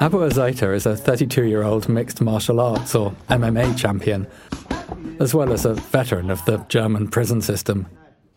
Abu 0.00 0.18
Azaitar 0.18 0.74
is 0.74 0.84
a 0.84 0.96
32 0.96 1.44
year 1.44 1.62
old 1.62 1.88
mixed 1.88 2.20
martial 2.20 2.58
arts 2.58 2.96
or 2.96 3.12
MMA 3.28 3.78
champion, 3.78 4.26
as 5.20 5.32
well 5.32 5.52
as 5.52 5.64
a 5.64 5.74
veteran 5.74 6.32
of 6.32 6.44
the 6.44 6.56
German 6.68 7.06
prison 7.06 7.40
system. 7.40 7.86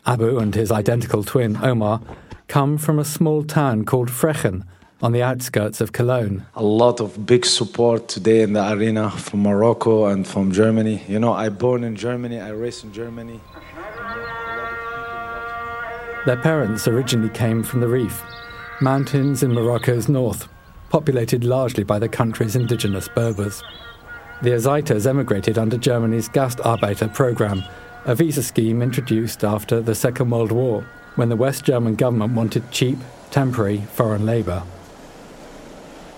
Abu 0.05 0.37
and 0.37 0.53
his 0.53 0.71
identical 0.71 1.23
twin, 1.23 1.57
Omar, 1.57 2.01
come 2.47 2.77
from 2.77 2.99
a 2.99 3.03
small 3.03 3.43
town 3.43 3.83
called 3.83 4.11
Frechen 4.11 4.63
on 5.03 5.11
the 5.11 5.21
outskirts 5.21 5.81
of 5.81 5.91
Cologne. 5.91 6.45
A 6.55 6.63
lot 6.63 7.01
of 7.01 7.25
big 7.25 7.45
support 7.45 8.07
today 8.07 8.41
in 8.41 8.53
the 8.53 8.71
arena 8.71 9.11
from 9.11 9.43
Morocco 9.43 10.05
and 10.05 10.25
from 10.25 10.53
Germany. 10.53 11.03
You 11.09 11.19
know, 11.19 11.33
I 11.33 11.49
born 11.49 11.83
in 11.83 11.97
Germany, 11.97 12.39
I 12.39 12.51
raised 12.51 12.85
in 12.85 12.93
Germany. 12.93 13.41
Their 16.25 16.37
parents 16.37 16.87
originally 16.87 17.33
came 17.33 17.63
from 17.63 17.81
the 17.81 17.87
Rif, 17.89 18.23
mountains 18.79 19.43
in 19.43 19.53
Morocco's 19.53 20.07
north, 20.07 20.47
populated 20.89 21.43
largely 21.43 21.83
by 21.83 21.99
the 21.99 22.07
country's 22.07 22.55
indigenous 22.55 23.09
Berbers. 23.09 23.61
The 24.41 24.51
Azaitars 24.51 25.05
emigrated 25.05 25.57
under 25.57 25.77
Germany's 25.77 26.29
Gastarbeiter 26.29 27.13
program, 27.13 27.61
a 28.05 28.15
visa 28.15 28.41
scheme 28.41 28.81
introduced 28.81 29.43
after 29.43 29.81
the 29.81 29.95
Second 29.95 30.29
World 30.29 30.53
War, 30.53 30.85
when 31.15 31.27
the 31.27 31.35
West 31.35 31.65
German 31.65 31.95
government 31.95 32.35
wanted 32.35 32.71
cheap, 32.71 32.99
temporary 33.31 33.81
foreign 33.93 34.25
labour. 34.25 34.63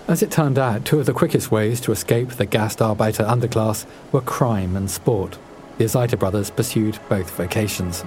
As 0.08 0.22
it 0.22 0.30
turned 0.30 0.56
out, 0.56 0.84
two 0.84 1.00
of 1.00 1.06
the 1.06 1.12
quickest 1.12 1.50
ways 1.50 1.80
to 1.80 1.90
escape 1.90 2.28
the 2.28 2.46
Gastarbeiter 2.46 3.26
underclass 3.26 3.86
were 4.12 4.20
crime 4.20 4.76
and 4.76 4.88
sport. 4.88 5.36
The 5.78 5.84
Azaitar 5.84 6.16
brothers 6.16 6.48
pursued 6.48 7.00
both 7.08 7.30
vocations. 7.30 8.04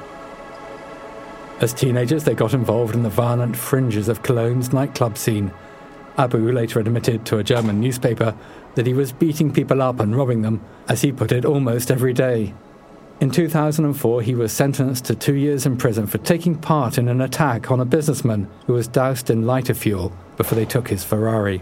As 1.60 1.74
teenagers, 1.74 2.24
they 2.24 2.36
got 2.36 2.54
involved 2.54 2.96
in 2.96 3.04
the 3.04 3.10
violent 3.10 3.58
fringes 3.58 4.08
of 4.08 4.24
Cologne's 4.24 4.72
nightclub 4.72 5.18
scene. 5.18 5.52
Abu 6.18 6.54
later 6.54 6.80
admitted 6.80 7.26
to 7.26 7.38
a 7.38 7.44
German 7.44 7.82
newspaper 7.82 8.34
that 8.76 8.88
he 8.88 8.94
was 8.94 9.12
beating 9.12 9.52
people 9.52 9.82
up 9.82 10.00
and 10.00 10.16
robbing 10.16 10.42
them, 10.42 10.62
as 10.88 11.02
he 11.02 11.12
put 11.12 11.34
it, 11.34 11.44
almost 11.44 11.92
every 11.92 12.14
day. 12.14 12.54
In 13.20 13.30
2004, 13.30 14.22
he 14.22 14.36
was 14.36 14.54
sentenced 14.54 15.04
to 15.06 15.16
two 15.16 15.36
years 15.36 15.66
in 15.66 15.76
prison 15.76 16.08
for 16.08 16.20
taking 16.20 16.56
part 16.56 16.98
in 16.98 17.10
an 17.10 17.20
attack 17.20 17.70
on 17.70 17.82
a 17.82 17.86
businessman 17.86 18.50
who 18.68 18.74
was 18.74 18.88
doused 18.88 19.30
in 19.30 19.46
lighter 19.46 19.74
fuel 19.74 20.14
before 20.38 20.56
they 20.56 20.64
took 20.64 20.88
his 20.88 21.04
Ferrari. 21.04 21.62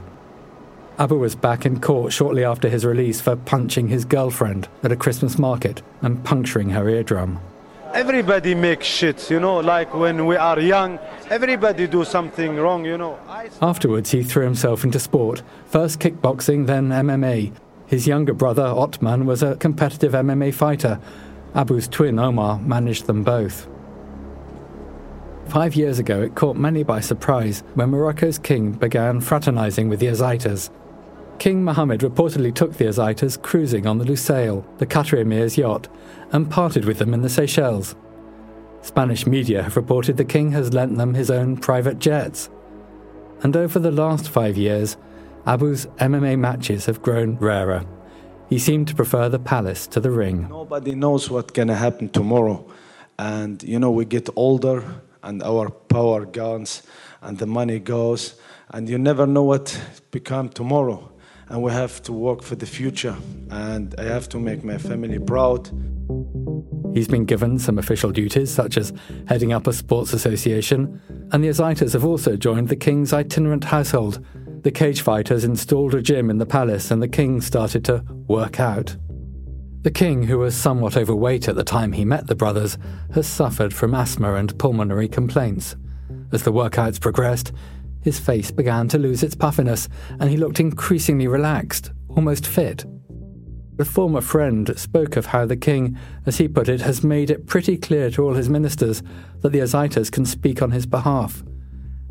Abu 0.99 1.15
was 1.19 1.35
back 1.35 1.63
in 1.65 1.79
court 1.79 2.11
shortly 2.11 2.43
after 2.43 2.69
his 2.69 2.83
release 2.83 3.21
for 3.21 3.35
punching 3.35 3.87
his 3.87 4.03
girlfriend 4.03 4.67
at 4.81 4.91
a 4.91 4.95
Christmas 4.95 5.37
market 5.37 5.83
and 6.01 6.23
puncturing 6.25 6.71
her 6.71 6.89
eardrum. 6.89 7.39
everybody 7.93 8.55
makes 8.55 8.85
shit, 8.85 9.29
you 9.29 9.39
know, 9.39 9.59
like 9.59 9.93
when 9.93 10.25
we 10.25 10.35
are 10.35 10.59
young, 10.59 10.99
everybody 11.29 11.87
do 11.87 12.03
something 12.03 12.55
wrong, 12.57 12.83
you 12.83 12.97
know. 12.97 13.17
Afterwards, 13.61 14.11
he 14.11 14.23
threw 14.23 14.43
himself 14.43 14.83
into 14.83 14.99
sport, 14.99 15.43
first 15.67 15.99
kickboxing, 15.99 16.65
then 16.65 16.89
MMA. 16.89 17.51
His 17.85 18.07
younger 18.07 18.33
brother, 18.33 18.65
Othman, 18.65 19.25
was 19.25 19.41
a 19.43 19.55
competitive 19.55 20.13
MMA 20.13 20.53
fighter. 20.53 20.99
Abu's 21.53 21.87
twin, 21.87 22.19
Omar, 22.19 22.59
managed 22.59 23.05
them 23.05 23.23
both. 23.23 23.67
Five 25.47 25.75
years 25.75 25.97
ago, 25.97 26.21
it 26.21 26.35
caught 26.35 26.57
many 26.57 26.83
by 26.83 26.99
surprise 26.99 27.63
when 27.75 27.91
Morocco's 27.91 28.37
king 28.37 28.73
began 28.73 29.21
fraternizing 29.21 29.89
with 29.89 29.99
the 29.99 30.07
Azaitars. 30.07 30.69
King 31.39 31.63
Mohammed 31.63 32.01
reportedly 32.01 32.53
took 32.53 32.73
the 32.73 32.85
Azaitars 32.85 33.39
cruising 33.39 33.85
on 33.85 33.99
the 33.99 34.05
Lusail, 34.05 34.65
the 34.79 34.87
Qatar 34.87 35.19
Emir's 35.19 35.55
yacht, 35.55 35.87
and 36.31 36.49
parted 36.49 36.83
with 36.83 36.97
them 36.97 37.13
in 37.13 37.21
the 37.21 37.29
Seychelles. 37.29 37.95
Spanish 38.81 39.27
media 39.27 39.61
have 39.61 39.77
reported 39.77 40.17
the 40.17 40.25
king 40.25 40.51
has 40.51 40.73
lent 40.73 40.97
them 40.97 41.13
his 41.13 41.29
own 41.29 41.55
private 41.55 41.99
jets. 41.99 42.49
And 43.43 43.55
over 43.55 43.77
the 43.77 43.91
last 43.91 44.29
five 44.29 44.57
years, 44.57 44.97
Abu's 45.45 45.85
MMA 45.97 46.39
matches 46.39 46.87
have 46.87 47.03
grown 47.03 47.35
rarer. 47.35 47.85
He 48.49 48.57
seemed 48.57 48.87
to 48.87 48.95
prefer 48.95 49.29
the 49.29 49.39
palace 49.39 49.85
to 49.87 49.99
the 49.99 50.11
ring. 50.11 50.47
Nobody 50.49 50.95
knows 50.95 51.29
what's 51.29 51.51
going 51.51 51.67
to 51.67 51.75
happen 51.75 52.09
tomorrow. 52.09 52.65
And, 53.19 53.61
you 53.61 53.77
know, 53.77 53.91
we 53.91 54.05
get 54.05 54.29
older 54.35 54.83
and 55.21 55.43
our 55.43 55.69
power 55.69 56.25
goes 56.25 56.81
and 57.21 57.37
the 57.37 57.45
money 57.45 57.79
goes 57.79 58.39
and 58.69 58.89
you 58.89 58.97
never 58.97 59.27
know 59.27 59.43
what 59.43 59.79
become 60.11 60.49
tomorrow 60.49 61.11
and 61.49 61.61
we 61.61 61.71
have 61.71 62.01
to 62.03 62.13
work 62.13 62.41
for 62.41 62.55
the 62.55 62.65
future. 62.65 63.15
And 63.49 63.95
i 63.97 64.03
have 64.03 64.27
to 64.29 64.39
make 64.39 64.63
my 64.63 64.77
family 64.77 65.19
proud. 65.19 65.69
He's 66.93 67.07
been 67.07 67.25
given 67.25 67.59
some 67.59 67.77
official 67.77 68.11
duties 68.11 68.53
such 68.53 68.77
as 68.77 68.91
heading 69.27 69.53
up 69.53 69.67
a 69.67 69.73
sports 69.73 70.13
association. 70.13 70.99
And 71.31 71.43
the 71.43 71.49
azaitars 71.49 71.93
have 71.93 72.05
also 72.05 72.35
joined 72.35 72.69
the 72.69 72.75
king's 72.75 73.13
itinerant 73.13 73.65
household. 73.65 74.25
The 74.63 74.71
cage 74.71 75.01
fighters 75.01 75.43
installed 75.43 75.93
a 75.93 76.01
gym 76.01 76.29
in 76.29 76.39
the 76.39 76.45
palace 76.45 76.91
and 76.91 77.01
the 77.01 77.07
king 77.07 77.41
started 77.41 77.85
to 77.85 78.03
work 78.27 78.59
out. 78.59 78.95
The 79.83 79.91
king, 79.91 80.23
who 80.23 80.39
was 80.39 80.55
somewhat 80.55 80.97
overweight 80.97 81.47
at 81.47 81.55
the 81.55 81.63
time 81.63 81.93
he 81.93 82.03
met 82.03 82.27
the 82.27 82.35
brothers, 82.35 82.77
has 83.13 83.27
suffered 83.27 83.73
from 83.73 83.93
asthma 83.93 84.33
and 84.33 84.57
pulmonary 84.57 85.07
complaints. 85.07 85.75
As 86.31 86.43
the 86.43 86.51
workouts 86.51 86.99
progressed, 86.99 87.53
his 88.07 88.19
face 88.19 88.51
began 88.51 88.87
to 88.87 88.97
lose 88.97 89.21
its 89.21 89.35
puffiness, 89.35 89.89
and 90.17 90.29
he 90.29 90.37
looked 90.37 90.61
increasingly 90.61 91.27
relaxed, 91.27 91.91
almost 92.07 92.47
fit. 92.47 92.85
The 93.75 93.83
former 93.83 94.21
friend 94.21 94.71
spoke 94.79 95.17
of 95.17 95.25
how 95.25 95.45
the 95.45 95.57
king, 95.57 95.97
as 96.25 96.37
he 96.37 96.47
put 96.47 96.69
it, 96.69 96.79
has 96.79 97.03
made 97.03 97.29
it 97.29 97.47
pretty 97.47 97.75
clear 97.75 98.09
to 98.11 98.23
all 98.23 98.35
his 98.35 98.47
ministers 98.47 99.03
that 99.41 99.51
the 99.51 99.59
Azaitars 99.59 100.09
can 100.09 100.25
speak 100.25 100.61
on 100.61 100.71
his 100.71 100.85
behalf. 100.85 101.43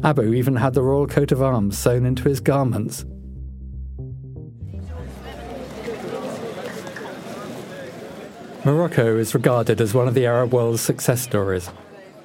Abu 0.04 0.34
even 0.34 0.56
had 0.56 0.74
the 0.74 0.82
royal 0.82 1.06
coat 1.06 1.32
of 1.32 1.40
arms 1.40 1.78
sewn 1.78 2.04
into 2.04 2.28
his 2.28 2.40
garments. 2.40 3.06
Morocco 8.66 9.16
is 9.16 9.32
regarded 9.32 9.80
as 9.80 9.94
one 9.94 10.08
of 10.08 10.12
the 10.12 10.26
Arab 10.26 10.52
world's 10.52 10.82
success 10.82 11.22
stories. 11.22 11.70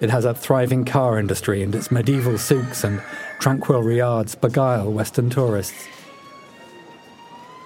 It 0.02 0.10
has 0.10 0.26
a 0.26 0.34
thriving 0.34 0.84
car 0.84 1.18
industry, 1.18 1.64
and 1.64 1.74
its 1.74 1.90
medieval 1.90 2.38
souks 2.38 2.84
and 2.84 3.02
tranquil 3.42 3.82
riads 3.82 4.36
beguile 4.36 4.92
Western 4.92 5.28
tourists. 5.28 5.88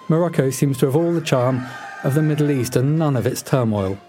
Morocco 0.07 0.49
seems 0.49 0.77
to 0.77 0.85
have 0.85 0.95
all 0.95 1.11
the 1.11 1.19
charm 1.19 1.65
of 2.05 2.13
the 2.13 2.21
Middle 2.21 2.49
East 2.49 2.77
and 2.77 2.97
none 2.97 3.17
of 3.17 3.27
its 3.27 3.41
turmoil. 3.41 3.99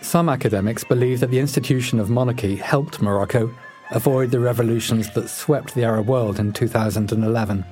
Some 0.00 0.30
academics 0.30 0.84
believe 0.84 1.20
that 1.20 1.30
the 1.30 1.38
institution 1.38 2.00
of 2.00 2.08
monarchy 2.08 2.56
helped 2.56 3.02
Morocco 3.02 3.54
avoid 3.90 4.30
the 4.30 4.40
revolutions 4.40 5.10
that 5.10 5.28
swept 5.28 5.74
the 5.74 5.84
Arab 5.84 6.08
world 6.08 6.38
in 6.38 6.50
2011. 6.50 7.62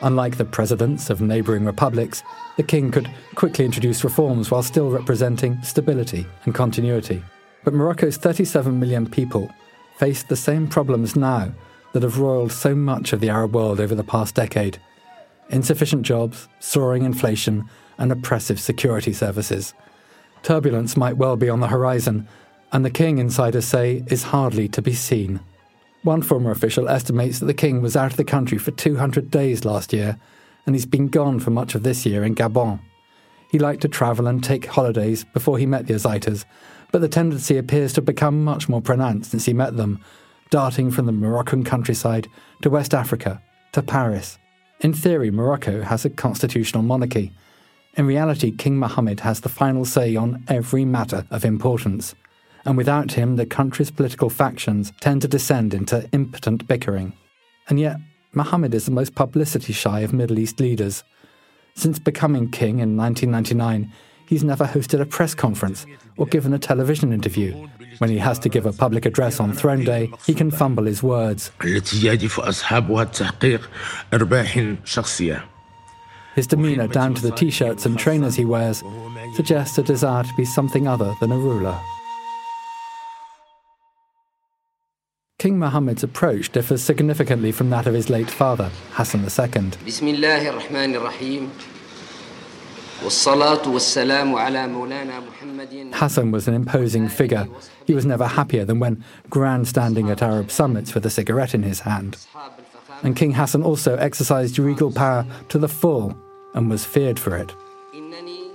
Unlike 0.00 0.38
the 0.38 0.44
presidents 0.46 1.10
of 1.10 1.20
neighbouring 1.20 1.66
republics, 1.66 2.22
the 2.56 2.62
king 2.62 2.90
could 2.90 3.10
quickly 3.34 3.66
introduce 3.66 4.04
reforms 4.04 4.50
while 4.50 4.62
still 4.62 4.90
representing 4.90 5.62
stability 5.62 6.26
and 6.46 6.54
continuity. 6.54 7.22
But 7.62 7.74
Morocco's 7.74 8.16
37 8.16 8.80
million 8.80 9.06
people 9.06 9.52
face 9.98 10.22
the 10.22 10.36
same 10.36 10.66
problems 10.66 11.14
now 11.14 11.52
that 11.94 12.02
have 12.02 12.18
roiled 12.18 12.52
so 12.52 12.74
much 12.74 13.12
of 13.12 13.20
the 13.20 13.30
Arab 13.30 13.54
world 13.54 13.80
over 13.80 13.94
the 13.94 14.04
past 14.04 14.34
decade 14.34 14.78
insufficient 15.50 16.02
jobs, 16.02 16.48
soaring 16.58 17.04
inflation, 17.04 17.68
and 17.98 18.10
oppressive 18.10 18.58
security 18.58 19.12
services. 19.12 19.74
Turbulence 20.42 20.96
might 20.96 21.18
well 21.18 21.36
be 21.36 21.50
on 21.50 21.60
the 21.60 21.68
horizon, 21.68 22.26
and 22.72 22.82
the 22.82 22.90
king, 22.90 23.18
insiders 23.18 23.66
say, 23.66 24.02
is 24.08 24.24
hardly 24.24 24.68
to 24.68 24.80
be 24.80 24.94
seen. 24.94 25.38
One 26.02 26.22
former 26.22 26.50
official 26.50 26.88
estimates 26.88 27.38
that 27.38 27.46
the 27.46 27.54
king 27.54 27.82
was 27.82 27.94
out 27.94 28.10
of 28.10 28.16
the 28.16 28.24
country 28.24 28.56
for 28.56 28.70
200 28.70 29.30
days 29.30 29.66
last 29.66 29.92
year, 29.92 30.18
and 30.66 30.74
he's 30.74 30.86
been 30.86 31.08
gone 31.08 31.40
for 31.40 31.50
much 31.50 31.74
of 31.74 31.82
this 31.82 32.06
year 32.06 32.24
in 32.24 32.34
Gabon. 32.34 32.80
He 33.50 33.58
liked 33.58 33.82
to 33.82 33.88
travel 33.88 34.26
and 34.26 34.42
take 34.42 34.64
holidays 34.64 35.24
before 35.24 35.58
he 35.58 35.66
met 35.66 35.86
the 35.86 35.94
Azaitars, 35.94 36.46
but 36.90 37.00
the 37.00 37.08
tendency 37.08 37.58
appears 37.58 37.92
to 37.92 37.98
have 37.98 38.06
become 38.06 38.42
much 38.42 38.68
more 38.68 38.80
pronounced 38.80 39.30
since 39.30 39.44
he 39.44 39.52
met 39.52 39.76
them, 39.76 40.02
darting 40.50 40.90
from 40.90 41.06
the 41.06 41.12
Moroccan 41.12 41.64
countryside 41.64 42.28
to 42.62 42.70
West 42.70 42.94
Africa 42.94 43.42
to 43.72 43.82
Paris. 43.82 44.38
In 44.80 44.92
theory, 44.92 45.30
Morocco 45.30 45.82
has 45.82 46.04
a 46.04 46.10
constitutional 46.10 46.82
monarchy. 46.82 47.32
In 47.96 48.06
reality, 48.06 48.50
King 48.50 48.76
Mohammed 48.78 49.20
has 49.20 49.40
the 49.40 49.48
final 49.48 49.84
say 49.84 50.16
on 50.16 50.44
every 50.48 50.84
matter 50.84 51.26
of 51.30 51.44
importance 51.44 52.14
and 52.64 52.76
without 52.76 53.12
him, 53.12 53.36
the 53.36 53.46
country's 53.46 53.90
political 53.90 54.30
factions 54.30 54.92
tend 55.00 55.22
to 55.22 55.28
descend 55.28 55.74
into 55.74 56.08
impotent 56.12 56.66
bickering. 56.66 57.12
And 57.68 57.78
yet, 57.78 57.98
Mohammed 58.32 58.74
is 58.74 58.86
the 58.86 58.90
most 58.90 59.14
publicity 59.14 59.72
shy 59.72 60.00
of 60.00 60.12
Middle 60.12 60.38
East 60.38 60.60
leaders. 60.60 61.04
Since 61.74 61.98
becoming 61.98 62.50
king 62.50 62.78
in 62.78 62.96
1999, 62.96 63.92
he's 64.26 64.44
never 64.44 64.64
hosted 64.64 65.00
a 65.00 65.06
press 65.06 65.34
conference 65.34 65.86
or 66.16 66.26
given 66.26 66.52
a 66.52 66.58
television 66.58 67.12
interview. 67.12 67.68
When 67.98 68.10
he 68.10 68.18
has 68.18 68.38
to 68.40 68.48
give 68.48 68.66
a 68.66 68.72
public 68.72 69.06
address 69.06 69.40
on 69.40 69.52
Throne 69.52 69.84
Day, 69.84 70.10
he 70.26 70.34
can 70.34 70.50
fumble 70.50 70.84
his 70.84 71.02
words. 71.02 71.50
His 76.34 76.46
demeanour, 76.48 76.88
down 76.88 77.14
to 77.14 77.22
the 77.22 77.30
t 77.30 77.50
shirts 77.50 77.86
and 77.86 77.96
trainers 77.96 78.34
he 78.34 78.44
wears, 78.44 78.82
suggests 79.36 79.78
a 79.78 79.82
desire 79.82 80.24
to 80.24 80.34
be 80.36 80.44
something 80.44 80.88
other 80.88 81.14
than 81.20 81.30
a 81.30 81.38
ruler. 81.38 81.78
King 85.38 85.58
Muhammad's 85.58 86.02
approach 86.02 86.50
differs 86.50 86.82
significantly 86.82 87.52
from 87.52 87.68
that 87.70 87.86
of 87.86 87.94
his 87.94 88.08
late 88.08 88.30
father, 88.30 88.70
Hassan 88.92 89.24
II. 89.24 89.70
Hassan 95.92 96.30
was 96.30 96.48
an 96.48 96.54
imposing 96.54 97.08
figure. 97.08 97.46
He 97.86 97.94
was 97.94 98.06
never 98.06 98.26
happier 98.26 98.64
than 98.64 98.80
when 98.80 99.04
grandstanding 99.30 100.10
at 100.10 100.22
Arab 100.22 100.50
summits 100.50 100.94
with 100.94 101.04
a 101.06 101.10
cigarette 101.10 101.54
in 101.54 101.62
his 101.62 101.80
hand. 101.80 102.16
And 103.02 103.16
King 103.16 103.32
Hassan 103.32 103.62
also 103.62 103.96
exercised 103.96 104.58
regal 104.58 104.92
power 104.92 105.26
to 105.48 105.58
the 105.58 105.68
full 105.68 106.16
and 106.54 106.70
was 106.70 106.84
feared 106.84 107.18
for 107.18 107.36
it. 107.36 107.54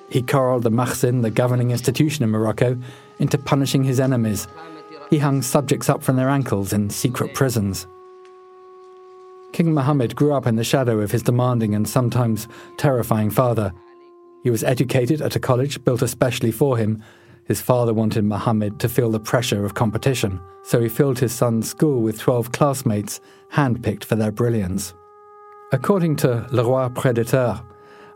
He 0.10 0.24
corralled 0.24 0.64
the 0.64 0.72
Makhzen, 0.72 1.22
the 1.22 1.30
governing 1.30 1.72
institution 1.72 2.24
in 2.24 2.32
Morocco, 2.32 2.78
into 3.20 3.38
punishing 3.38 3.84
his 3.84 4.00
enemies 4.00 4.48
he 5.10 5.18
hung 5.18 5.42
subjects 5.42 5.90
up 5.90 6.04
from 6.04 6.16
their 6.16 6.30
ankles 6.30 6.72
in 6.72 6.90
secret 6.90 7.34
prisons. 7.34 7.88
King 9.52 9.74
Mohammed 9.74 10.16
grew 10.16 10.34
up 10.34 10.46
in 10.46 10.56
the 10.56 10.64
shadow 10.64 11.00
of 11.00 11.12
his 11.12 11.24
demanding 11.24 11.74
and 11.74 11.90
sometimes 11.90 12.48
terrifying 12.78 13.32
father. 13.32 13.74
He 14.44 14.50
was 14.50 14.64
educated 14.64 15.22
at 15.22 15.36
a 15.36 15.40
college 15.40 15.84
built 15.84 16.02
especially 16.02 16.52
for 16.52 16.78
him. 16.78 17.04
His 17.46 17.62
father 17.62 17.94
wanted 17.94 18.24
Mohammed 18.24 18.80
to 18.80 18.90
feel 18.90 19.12
the 19.12 19.20
pressure 19.20 19.66
of 19.66 19.74
competition, 19.74 20.40
so 20.64 20.80
he 20.80 20.90
filled 20.90 21.20
his 21.20 21.34
son's 21.34 21.70
school 21.70 22.02
with 22.02 22.20
12 22.20 22.52
classmates, 22.52 23.20
handpicked 23.54 24.04
for 24.04 24.16
their 24.16 24.32
brilliance. 24.32 24.94
According 25.72 26.16
to 26.18 26.48
Le 26.52 26.64
Roi 26.64 26.90
Prédateur, 26.90 27.64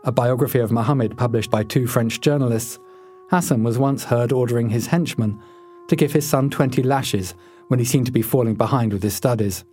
a 0.04 0.12
biography 0.12 0.58
of 0.58 0.72
Mohammed 0.72 1.16
published 1.16 1.50
by 1.50 1.62
two 1.62 1.86
French 1.86 2.20
journalists, 2.20 2.78
Hassan 3.30 3.62
was 3.62 3.78
once 3.78 4.04
heard 4.04 4.32
ordering 4.32 4.70
his 4.70 4.86
henchmen 4.86 5.40
to 5.88 5.96
give 5.96 6.12
his 6.12 6.26
son 6.26 6.50
20 6.50 6.82
lashes 6.82 7.34
when 7.68 7.78
he 7.78 7.84
seemed 7.84 8.06
to 8.06 8.12
be 8.12 8.22
falling 8.22 8.54
behind 8.54 8.92
with 8.92 9.02
his 9.02 9.14
studies. 9.14 9.64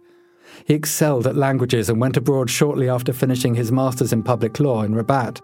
He 0.65 0.73
excelled 0.73 1.27
at 1.27 1.35
languages 1.35 1.89
and 1.89 1.99
went 1.99 2.17
abroad 2.17 2.49
shortly 2.49 2.89
after 2.89 3.13
finishing 3.13 3.55
his 3.55 3.71
master's 3.71 4.13
in 4.13 4.23
public 4.23 4.59
law 4.59 4.83
in 4.83 4.95
Rabat. 4.95 5.41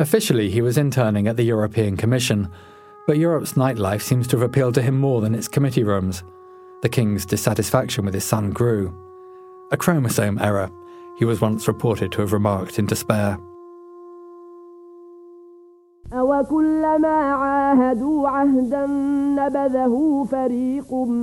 Officially, 0.00 0.48
he 0.48 0.62
was 0.62 0.78
interning 0.78 1.26
at 1.26 1.36
the 1.36 1.42
European 1.42 1.96
Commission, 1.96 2.48
but 3.06 3.18
Europe's 3.18 3.54
nightlife 3.54 4.02
seems 4.02 4.28
to 4.28 4.36
have 4.36 4.48
appealed 4.48 4.74
to 4.74 4.82
him 4.82 4.98
more 4.98 5.20
than 5.20 5.34
its 5.34 5.48
committee 5.48 5.82
rooms. 5.82 6.22
The 6.82 6.88
king's 6.88 7.26
dissatisfaction 7.26 8.04
with 8.04 8.14
his 8.14 8.24
son 8.24 8.50
grew. 8.50 8.94
A 9.72 9.76
chromosome 9.76 10.38
error, 10.38 10.70
he 11.18 11.24
was 11.24 11.40
once 11.40 11.66
reported 11.66 12.12
to 12.12 12.20
have 12.20 12.32
remarked 12.32 12.78
in 12.78 12.86
despair. 12.86 13.38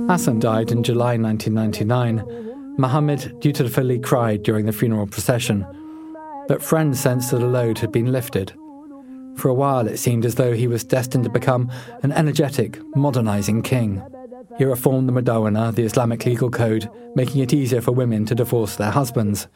Hassan 0.08 0.38
died 0.38 0.70
in 0.70 0.82
July 0.82 1.16
1999. 1.16 2.74
Mohammed 2.76 3.40
dutifully 3.40 3.98
cried 3.98 4.42
during 4.42 4.66
the 4.66 4.72
funeral 4.72 5.06
procession, 5.06 5.66
but 6.46 6.62
friends 6.62 7.00
sensed 7.00 7.30
that 7.30 7.42
a 7.42 7.46
load 7.46 7.78
had 7.78 7.90
been 7.90 8.12
lifted. 8.12 8.52
For 9.36 9.48
a 9.48 9.54
while, 9.54 9.86
it 9.86 9.98
seemed 9.98 10.24
as 10.24 10.36
though 10.36 10.54
he 10.54 10.66
was 10.66 10.84
destined 10.84 11.24
to 11.24 11.30
become 11.30 11.70
an 12.02 12.12
energetic, 12.12 12.80
modernizing 12.96 13.62
king. 13.62 14.02
He 14.58 14.64
reformed 14.64 15.08
the 15.08 15.12
Moudawana, 15.12 15.74
the 15.74 15.84
Islamic 15.84 16.24
legal 16.24 16.50
code, 16.50 16.90
making 17.14 17.42
it 17.42 17.52
easier 17.52 17.80
for 17.80 17.92
women 17.92 18.24
to 18.26 18.34
divorce 18.34 18.76
their 18.76 18.90
husbands. 18.90 19.48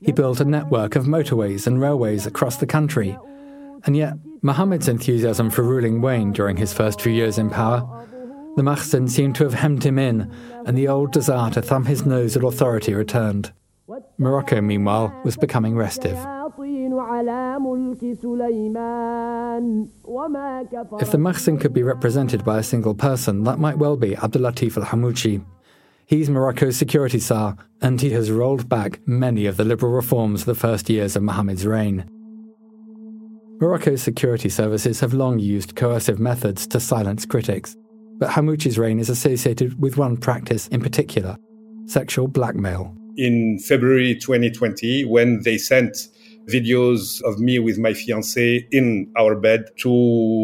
He 0.00 0.12
built 0.12 0.40
a 0.40 0.44
network 0.44 0.96
of 0.96 1.04
motorways 1.04 1.66
and 1.66 1.80
railways 1.80 2.24
across 2.24 2.56
the 2.56 2.66
country. 2.66 3.18
And 3.84 3.96
yet, 3.96 4.14
Muhammad's 4.42 4.88
enthusiasm 4.88 5.50
for 5.50 5.62
ruling 5.62 6.00
waned 6.00 6.34
during 6.34 6.56
his 6.56 6.72
first 6.72 7.00
few 7.00 7.12
years 7.12 7.36
in 7.36 7.50
power. 7.50 8.06
The 8.56 8.62
Makhzen 8.62 9.10
seemed 9.10 9.36
to 9.36 9.44
have 9.44 9.54
hemmed 9.54 9.84
him 9.84 9.98
in, 9.98 10.32
and 10.64 10.76
the 10.76 10.88
old 10.88 11.12
desire 11.12 11.50
to 11.52 11.62
thumb 11.62 11.84
his 11.86 12.06
nose 12.06 12.36
at 12.36 12.44
authority 12.44 12.94
returned. 12.94 13.52
Morocco, 14.16 14.60
meanwhile, 14.60 15.14
was 15.24 15.36
becoming 15.36 15.76
restive. 15.76 16.18
If 21.00 21.10
the 21.10 21.18
Makhzen 21.18 21.60
could 21.60 21.72
be 21.72 21.82
represented 21.82 22.44
by 22.44 22.58
a 22.58 22.62
single 22.62 22.94
person, 22.94 23.44
that 23.44 23.58
might 23.58 23.78
well 23.78 23.96
be 23.96 24.10
Abdulatif 24.10 24.76
al 24.76 24.84
Hamouchi. 24.84 25.44
He's 26.06 26.30
Morocco's 26.30 26.76
security 26.76 27.18
czar, 27.18 27.56
and 27.80 28.00
he 28.00 28.10
has 28.10 28.30
rolled 28.30 28.68
back 28.68 29.00
many 29.06 29.46
of 29.46 29.56
the 29.56 29.64
liberal 29.64 29.92
reforms 29.92 30.40
of 30.40 30.46
the 30.46 30.54
first 30.54 30.88
years 30.88 31.16
of 31.16 31.22
Mohammed's 31.22 31.66
reign. 31.66 32.04
Morocco's 33.60 34.02
security 34.02 34.48
services 34.48 35.00
have 35.00 35.12
long 35.12 35.38
used 35.38 35.76
coercive 35.76 36.18
methods 36.18 36.66
to 36.68 36.78
silence 36.78 37.26
critics, 37.26 37.76
but 38.18 38.30
Hamouchi's 38.30 38.78
reign 38.78 39.00
is 39.00 39.10
associated 39.10 39.80
with 39.80 39.96
one 39.96 40.16
practice 40.16 40.68
in 40.68 40.80
particular 40.80 41.36
sexual 41.86 42.28
blackmail. 42.28 42.94
In 43.16 43.58
February 43.58 44.14
2020, 44.14 45.06
when 45.06 45.40
they 45.42 45.56
sent 45.56 46.08
videos 46.48 47.22
of 47.22 47.38
me 47.38 47.58
with 47.58 47.78
my 47.78 47.90
fiancée 47.90 48.66
in 48.70 49.10
our 49.16 49.34
bed 49.34 49.66
to 49.78 49.90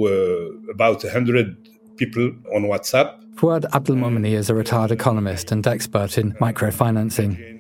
uh, 0.07 0.73
about 0.73 1.03
100 1.03 1.57
people 1.97 2.33
on 2.55 2.62
WhatsApp. 2.64 3.21
Fouad 3.37 3.64
Abdelmomeni 3.71 4.33
is 4.33 4.49
a 4.51 4.55
retired 4.55 4.90
economist 4.90 5.51
and 5.51 5.67
expert 5.67 6.19
in 6.19 6.33
microfinancing. 6.35 7.55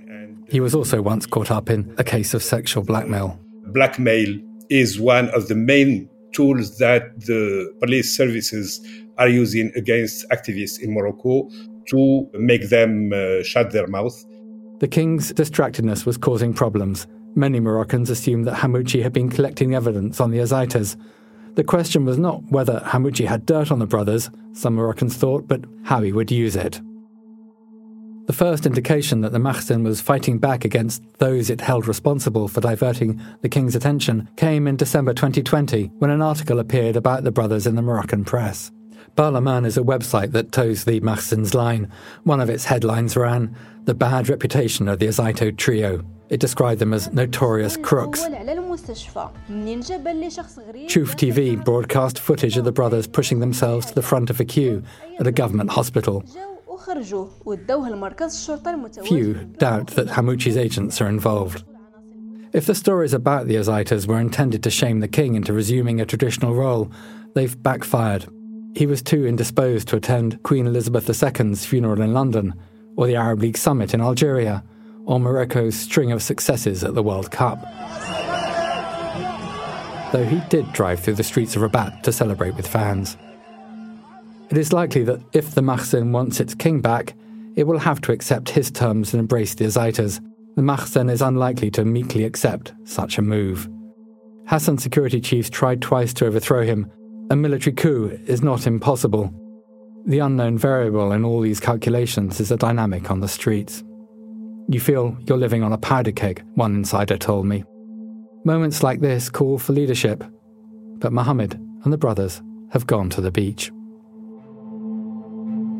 He 0.48 0.60
was 0.60 0.74
also 0.74 1.02
once 1.02 1.26
caught 1.26 1.50
up 1.50 1.70
in 1.70 1.92
a 1.98 2.04
case 2.04 2.34
of 2.34 2.42
sexual 2.42 2.84
blackmail. 2.84 3.40
Blackmail 3.72 4.38
is 4.70 5.00
one 5.00 5.28
of 5.30 5.48
the 5.48 5.54
main 5.54 6.08
tools 6.32 6.78
that 6.78 7.18
the 7.20 7.72
police 7.80 8.14
services 8.14 8.80
are 9.18 9.28
using 9.28 9.72
against 9.76 10.28
activists 10.30 10.80
in 10.80 10.92
Morocco 10.92 11.48
to 11.88 12.28
make 12.34 12.68
them 12.68 13.12
uh, 13.12 13.42
shut 13.42 13.72
their 13.72 13.86
mouth. 13.86 14.24
The 14.80 14.88
king's 14.88 15.32
distractedness 15.32 16.04
was 16.04 16.16
causing 16.16 16.52
problems, 16.52 17.06
Many 17.36 17.58
Moroccans 17.60 18.10
assumed 18.10 18.46
that 18.46 18.58
Hamouchi 18.58 19.02
had 19.02 19.12
been 19.12 19.28
collecting 19.28 19.74
evidence 19.74 20.20
on 20.20 20.30
the 20.30 20.38
Azaitars. 20.38 20.96
The 21.54 21.64
question 21.64 22.04
was 22.04 22.18
not 22.18 22.42
whether 22.50 22.80
Hamouchi 22.80 23.26
had 23.26 23.46
dirt 23.46 23.70
on 23.70 23.80
the 23.80 23.86
brothers, 23.86 24.30
some 24.52 24.74
Moroccans 24.74 25.16
thought, 25.16 25.48
but 25.48 25.64
how 25.84 26.02
he 26.02 26.12
would 26.12 26.30
use 26.30 26.54
it. 26.54 26.80
The 28.26 28.32
first 28.32 28.64
indication 28.64 29.20
that 29.20 29.32
the 29.32 29.38
Makhzen 29.38 29.84
was 29.84 30.00
fighting 30.00 30.38
back 30.38 30.64
against 30.64 31.02
those 31.18 31.50
it 31.50 31.60
held 31.60 31.86
responsible 31.86 32.48
for 32.48 32.62
diverting 32.62 33.20
the 33.42 33.50
king's 33.50 33.76
attention 33.76 34.30
came 34.36 34.66
in 34.66 34.76
December 34.76 35.12
2020 35.12 35.90
when 35.98 36.10
an 36.10 36.22
article 36.22 36.58
appeared 36.58 36.96
about 36.96 37.24
the 37.24 37.32
brothers 37.32 37.66
in 37.66 37.74
the 37.74 37.82
Moroccan 37.82 38.24
press. 38.24 38.72
Barlaman 39.16 39.64
is 39.64 39.76
a 39.76 39.82
website 39.82 40.32
that 40.32 40.52
toes 40.52 40.84
the 40.84 41.00
Makhzen's 41.00 41.54
line. 41.54 41.90
One 42.24 42.40
of 42.40 42.50
its 42.50 42.64
headlines 42.64 43.16
ran, 43.16 43.56
The 43.84 43.94
Bad 43.94 44.28
Reputation 44.28 44.88
of 44.88 44.98
the 44.98 45.06
Azaito 45.06 45.56
Trio. 45.56 46.04
It 46.30 46.40
described 46.40 46.80
them 46.80 46.94
as 46.94 47.12
notorious 47.12 47.76
crooks. 47.76 48.22
Truth 48.22 48.36
TV 51.16 51.64
broadcast 51.64 52.18
footage 52.18 52.56
of 52.56 52.64
the 52.64 52.72
brothers 52.72 53.06
pushing 53.06 53.40
themselves 53.40 53.86
to 53.86 53.94
the 53.94 54.02
front 54.02 54.30
of 54.30 54.40
a 54.40 54.44
queue 54.44 54.82
at 55.20 55.26
a 55.26 55.32
government 55.32 55.70
hospital. 55.70 56.24
Few 59.04 59.34
doubt 59.58 59.86
that 59.88 60.08
Hamouchi's 60.08 60.56
agents 60.56 61.00
are 61.00 61.08
involved. 61.08 61.64
If 62.52 62.66
the 62.66 62.74
stories 62.74 63.12
about 63.12 63.46
the 63.46 63.56
Azaitars 63.56 64.06
were 64.06 64.20
intended 64.20 64.62
to 64.62 64.70
shame 64.70 65.00
the 65.00 65.08
king 65.08 65.34
into 65.34 65.52
resuming 65.52 66.00
a 66.00 66.06
traditional 66.06 66.54
role, 66.54 66.90
they've 67.34 67.60
backfired. 67.62 68.26
He 68.74 68.86
was 68.86 69.02
too 69.02 69.24
indisposed 69.24 69.86
to 69.88 69.96
attend 69.96 70.42
Queen 70.42 70.66
Elizabeth 70.66 71.08
II's 71.08 71.64
funeral 71.64 72.00
in 72.00 72.12
London 72.12 72.54
or 72.96 73.06
the 73.06 73.14
Arab 73.14 73.40
League 73.40 73.56
summit 73.56 73.94
in 73.94 74.00
Algeria 74.00 74.64
or 75.04 75.20
Morocco's 75.20 75.76
string 75.76 76.10
of 76.10 76.22
successes 76.22 76.82
at 76.82 76.94
the 76.94 77.02
World 77.02 77.30
Cup. 77.30 77.60
Though 80.12 80.24
he 80.24 80.40
did 80.48 80.72
drive 80.72 81.00
through 81.00 81.14
the 81.14 81.22
streets 81.22 81.54
of 81.54 81.62
Rabat 81.62 82.02
to 82.02 82.12
celebrate 82.12 82.56
with 82.56 82.66
fans. 82.66 83.16
It 84.50 84.58
is 84.58 84.72
likely 84.72 85.04
that 85.04 85.20
if 85.32 85.54
the 85.54 85.60
Makhzen 85.60 86.10
wants 86.10 86.40
its 86.40 86.54
king 86.54 86.80
back, 86.80 87.14
it 87.56 87.64
will 87.64 87.78
have 87.78 88.00
to 88.02 88.12
accept 88.12 88.50
his 88.50 88.70
terms 88.70 89.12
and 89.12 89.20
embrace 89.20 89.54
the 89.54 89.64
Azaitars. 89.64 90.20
The 90.56 90.62
Makhzen 90.62 91.10
is 91.10 91.22
unlikely 91.22 91.70
to 91.72 91.84
meekly 91.84 92.24
accept 92.24 92.72
such 92.84 93.18
a 93.18 93.22
move. 93.22 93.68
Hassan's 94.48 94.82
security 94.82 95.20
chiefs 95.20 95.50
tried 95.50 95.80
twice 95.80 96.12
to 96.14 96.26
overthrow 96.26 96.64
him. 96.64 96.90
A 97.30 97.36
military 97.36 97.74
coup 97.74 98.18
is 98.26 98.42
not 98.42 98.66
impossible. 98.66 99.32
The 100.04 100.18
unknown 100.18 100.58
variable 100.58 101.12
in 101.12 101.24
all 101.24 101.40
these 101.40 101.58
calculations 101.58 102.38
is 102.38 102.50
the 102.50 102.56
dynamic 102.58 103.10
on 103.10 103.20
the 103.20 103.28
streets. 103.28 103.82
You 104.68 104.78
feel 104.78 105.16
you're 105.26 105.38
living 105.38 105.62
on 105.62 105.72
a 105.72 105.78
powder 105.78 106.12
keg, 106.12 106.44
one 106.54 106.74
insider 106.74 107.16
told 107.16 107.46
me. 107.46 107.64
Moments 108.44 108.82
like 108.82 109.00
this 109.00 109.30
call 109.30 109.58
for 109.58 109.72
leadership, 109.72 110.22
but 110.98 111.14
Mohammed 111.14 111.54
and 111.84 111.92
the 111.92 111.98
brothers 111.98 112.42
have 112.72 112.86
gone 112.86 113.08
to 113.10 113.22
the 113.22 113.30
beach. 113.30 113.70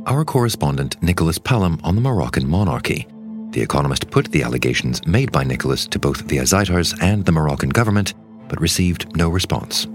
Our 0.06 0.24
correspondent 0.24 1.02
Nicholas 1.02 1.38
Pelham 1.38 1.78
on 1.84 1.94
the 1.94 2.00
Moroccan 2.00 2.48
monarchy. 2.48 3.06
The 3.50 3.60
Economist 3.60 4.10
put 4.10 4.30
the 4.32 4.42
allegations 4.42 5.06
made 5.06 5.30
by 5.30 5.44
Nicholas 5.44 5.86
to 5.88 5.98
both 5.98 6.26
the 6.26 6.38
Azaitars 6.38 6.96
and 7.02 7.24
the 7.24 7.32
Moroccan 7.32 7.70
government, 7.70 8.14
but 8.48 8.60
received 8.60 9.14
no 9.14 9.28
response. 9.28 9.86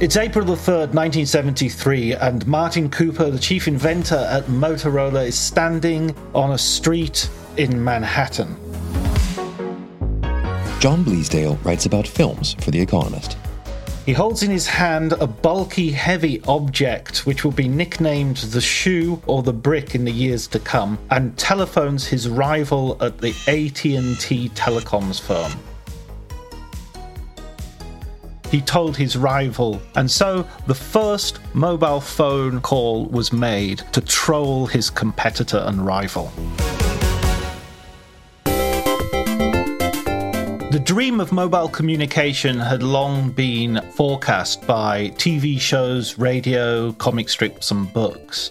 It's 0.00 0.16
April 0.16 0.46
the 0.46 0.54
3rd, 0.54 0.94
1973, 0.94 2.14
and 2.14 2.46
Martin 2.46 2.88
Cooper, 2.88 3.28
the 3.28 3.38
chief 3.38 3.68
inventor 3.68 4.26
at 4.30 4.44
Motorola, 4.44 5.26
is 5.26 5.38
standing 5.38 6.16
on 6.34 6.52
a 6.52 6.58
street 6.58 7.28
in 7.58 7.84
Manhattan. 7.84 8.56
John 10.80 11.04
Bleasdale 11.04 11.62
writes 11.66 11.84
about 11.84 12.08
films 12.08 12.54
for 12.60 12.70
The 12.70 12.80
Economist. 12.80 13.36
He 14.06 14.14
holds 14.14 14.42
in 14.42 14.50
his 14.50 14.66
hand 14.66 15.12
a 15.20 15.26
bulky, 15.26 15.90
heavy 15.90 16.40
object 16.48 17.26
which 17.26 17.44
will 17.44 17.52
be 17.52 17.68
nicknamed 17.68 18.38
the 18.38 18.60
shoe 18.62 19.20
or 19.26 19.42
the 19.42 19.52
brick 19.52 19.94
in 19.94 20.06
the 20.06 20.10
years 20.10 20.46
to 20.46 20.60
come, 20.60 20.98
and 21.10 21.36
telephones 21.36 22.06
his 22.06 22.26
rival 22.26 22.96
at 23.02 23.18
the 23.18 23.34
AT&T 23.48 24.48
telecoms 24.54 25.20
firm 25.20 25.52
he 28.50 28.60
told 28.60 28.96
his 28.96 29.16
rival, 29.16 29.80
and 29.94 30.10
so 30.10 30.46
the 30.66 30.74
first 30.74 31.38
mobile 31.54 32.00
phone 32.00 32.60
call 32.60 33.06
was 33.06 33.32
made 33.32 33.78
to 33.92 34.00
troll 34.00 34.66
his 34.66 34.90
competitor 34.90 35.62
and 35.66 35.86
rival. 35.86 36.32
The 40.70 40.82
dream 40.84 41.20
of 41.20 41.32
mobile 41.32 41.68
communication 41.68 42.58
had 42.58 42.82
long 42.82 43.30
been 43.30 43.80
forecast 43.92 44.66
by 44.66 45.08
TV 45.10 45.58
shows, 45.60 46.16
radio, 46.18 46.92
comic 46.92 47.28
strips, 47.28 47.70
and 47.72 47.92
books. 47.92 48.50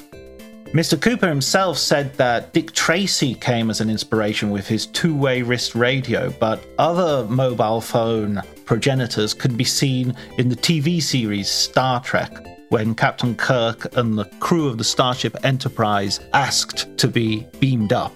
Mr. 0.74 1.02
Cooper 1.02 1.28
himself 1.28 1.78
said 1.78 2.14
that 2.16 2.54
Dick 2.54 2.74
Tracy 2.74 3.34
came 3.34 3.70
as 3.70 3.82
an 3.82 3.90
inspiration 3.90 4.52
with 4.52 4.68
his 4.68 4.86
two 4.86 5.16
way 5.16 5.42
wrist 5.42 5.76
radio, 5.76 6.30
but 6.40 6.64
other 6.78 7.26
mobile 7.28 7.82
phone 7.82 8.42
progenitors 8.70 9.34
can 9.34 9.58
be 9.58 9.64
seen 9.64 10.16
in 10.38 10.48
the 10.48 10.56
TV 10.56 11.02
series 11.02 11.50
Star 11.50 12.00
Trek, 12.04 12.32
when 12.70 12.94
Captain 12.94 13.34
Kirk 13.34 13.98
and 13.98 14.16
the 14.16 14.26
crew 14.40 14.68
of 14.68 14.78
the 14.78 14.84
Starship 14.84 15.36
Enterprise 15.44 16.20
asked 16.34 16.96
to 17.00 17.08
be 17.08 17.48
beamed 17.60 17.92
up. 17.92 18.16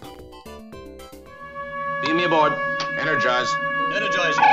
Beam 2.03 2.17
me 2.17 2.25
aboard. 2.25 2.53
Energize. 2.99 3.51
Energizing. 3.95 4.43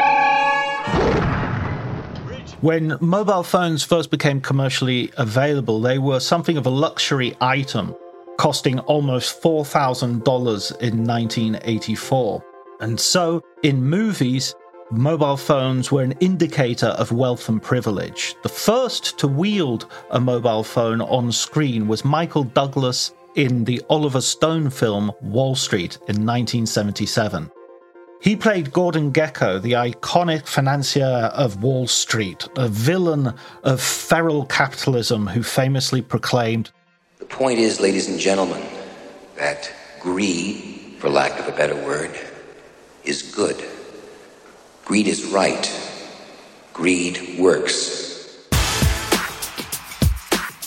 Bridge. 2.24 2.50
When 2.62 2.96
mobile 3.02 3.42
phones 3.42 3.84
first 3.84 4.10
became 4.10 4.40
commercially 4.40 5.12
available, 5.18 5.82
they 5.82 5.98
were 5.98 6.18
something 6.18 6.56
of 6.56 6.64
a 6.64 6.70
luxury 6.70 7.36
item, 7.42 7.94
costing 8.38 8.78
almost 8.78 9.42
$4,000 9.42 10.14
in 10.80 11.04
1984. 11.04 12.44
And 12.80 12.98
so, 12.98 13.42
in 13.62 13.84
movies, 13.84 14.54
mobile 14.90 15.36
phones 15.36 15.92
were 15.92 16.02
an 16.02 16.12
indicator 16.20 16.88
of 16.88 17.12
wealth 17.12 17.48
and 17.48 17.62
privilege. 17.62 18.34
The 18.42 18.48
first 18.48 19.18
to 19.18 19.28
wield 19.28 19.86
a 20.10 20.20
mobile 20.20 20.64
phone 20.64 21.00
on 21.00 21.30
screen 21.32 21.86
was 21.86 22.04
Michael 22.04 22.44
Douglas 22.44 23.14
in 23.36 23.64
the 23.64 23.80
Oliver 23.88 24.20
Stone 24.20 24.70
film 24.70 25.12
Wall 25.20 25.54
Street 25.54 25.96
in 26.08 26.26
1977. 26.26 27.50
He 28.20 28.36
played 28.36 28.72
Gordon 28.72 29.12
Gekko, 29.12 29.62
the 29.62 29.72
iconic 29.72 30.46
financier 30.46 31.30
of 31.32 31.62
Wall 31.62 31.86
Street, 31.86 32.46
a 32.56 32.68
villain 32.68 33.32
of 33.62 33.80
feral 33.80 34.44
capitalism 34.44 35.26
who 35.26 35.42
famously 35.42 36.02
proclaimed 36.02 36.70
The 37.18 37.24
point 37.24 37.58
is, 37.58 37.80
ladies 37.80 38.08
and 38.08 38.18
gentlemen, 38.18 38.62
that 39.36 39.72
greed, 40.00 40.96
for 40.98 41.08
lack 41.08 41.38
of 41.38 41.48
a 41.48 41.56
better 41.56 41.76
word, 41.76 42.10
is 43.04 43.22
good. 43.22 43.62
Greed 44.90 45.06
is 45.06 45.24
right. 45.26 45.70
Greed 46.72 47.38
works. 47.38 48.48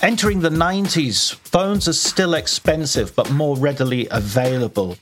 Entering 0.02 0.40
the 0.40 0.50
90s, 0.50 1.36
phones 1.36 1.90
are 1.90 1.94
still 1.94 2.36
expensive 2.36 3.14
but 3.18 3.30
more 3.32 3.58
readily 3.58 4.08
available. 4.12 4.96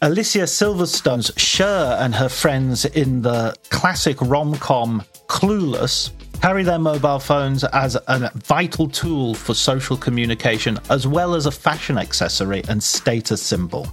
Alicia 0.00 0.46
Silverstone's 0.46 1.30
Cher 1.36 1.98
and 2.00 2.14
her 2.14 2.30
friends 2.30 2.86
in 2.86 3.20
the 3.20 3.54
classic 3.68 4.16
rom 4.22 4.54
com 4.54 5.02
Clueless 5.26 6.12
carry 6.40 6.62
their 6.62 6.78
mobile 6.78 7.18
phones 7.18 7.64
as 7.64 7.96
a 7.96 8.32
vital 8.46 8.88
tool 8.88 9.34
for 9.34 9.52
social 9.52 9.98
communication 9.98 10.78
as 10.88 11.06
well 11.06 11.34
as 11.34 11.44
a 11.44 11.52
fashion 11.52 11.98
accessory 11.98 12.62
and 12.70 12.82
status 12.82 13.42
symbol. 13.42 13.86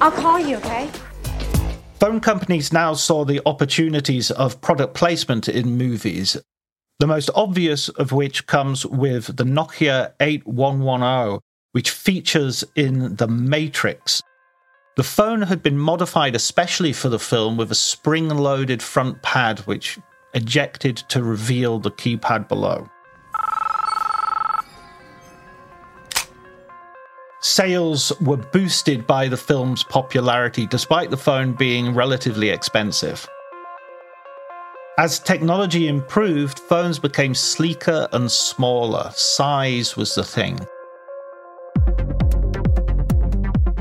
I'll 0.00 0.10
call 0.10 0.40
you, 0.40 0.56
okay? 0.56 0.90
Phone 2.02 2.18
companies 2.18 2.72
now 2.72 2.94
saw 2.94 3.24
the 3.24 3.40
opportunities 3.46 4.32
of 4.32 4.60
product 4.60 4.92
placement 4.92 5.48
in 5.48 5.78
movies, 5.78 6.36
the 6.98 7.06
most 7.06 7.30
obvious 7.36 7.88
of 7.90 8.10
which 8.10 8.48
comes 8.48 8.84
with 8.84 9.36
the 9.36 9.44
Nokia 9.44 10.12
8110, 10.18 11.38
which 11.70 11.90
features 11.90 12.64
in 12.74 13.14
The 13.14 13.28
Matrix 13.28 14.20
the 14.96 15.04
phone 15.04 15.42
had 15.42 15.62
been 15.62 15.78
modified 15.78 16.34
especially 16.34 16.92
for 16.92 17.08
the 17.08 17.20
film 17.20 17.56
with 17.56 17.70
a 17.70 17.76
spring 17.76 18.28
loaded 18.28 18.82
front 18.82 19.22
pad 19.22 19.60
which 19.60 19.96
ejected 20.34 20.96
to 21.10 21.22
reveal 21.22 21.78
the 21.78 21.92
keypad 21.92 22.48
below. 22.48 22.90
Sales 27.44 28.12
were 28.20 28.36
boosted 28.36 29.04
by 29.04 29.26
the 29.26 29.36
film's 29.36 29.82
popularity 29.82 30.64
despite 30.64 31.10
the 31.10 31.16
phone 31.16 31.52
being 31.54 31.92
relatively 31.92 32.48
expensive. 32.48 33.28
As 34.96 35.18
technology 35.18 35.88
improved, 35.88 36.60
phones 36.60 37.00
became 37.00 37.34
sleeker 37.34 38.06
and 38.12 38.30
smaller. 38.30 39.10
Size 39.16 39.96
was 39.96 40.14
the 40.14 40.22
thing. 40.22 40.56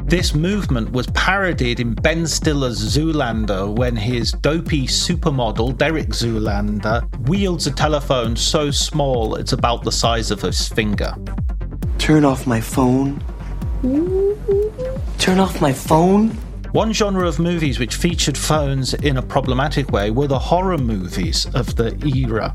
This 0.06 0.34
movement 0.34 0.92
was 0.92 1.06
parodied 1.08 1.80
in 1.80 1.94
Ben 1.94 2.26
Stiller's 2.26 2.80
Zoolander 2.80 3.78
when 3.78 3.96
his 3.96 4.32
dopey 4.32 4.88
supermodel, 4.88 5.78
Derek 5.78 6.10
Zoolander, 6.10 7.08
wields 7.30 7.68
a 7.68 7.72
telephone 7.72 8.36
so 8.36 8.72
small 8.72 9.36
it's 9.36 9.54
about 9.54 9.84
the 9.84 9.92
size 9.92 10.32
of 10.32 10.42
his 10.42 10.68
finger. 10.68 11.14
Turn 12.00 12.26
off 12.26 12.48
my 12.48 12.60
phone. 12.60 13.24
Turn 13.82 15.40
off 15.40 15.60
my 15.60 15.74
phone. 15.74 16.30
One 16.72 16.94
genre 16.94 17.28
of 17.28 17.40
movies 17.40 17.80
which 17.80 17.96
featured 17.96 18.38
phones 18.38 18.94
in 18.94 19.18
a 19.18 19.24
problematic 19.24 19.92
way 19.92 20.12
were 20.12 20.28
the 20.28 20.38
horror 20.38 20.78
movies 20.78 21.48
of 21.56 21.76
the 21.76 21.98
era. 22.16 22.54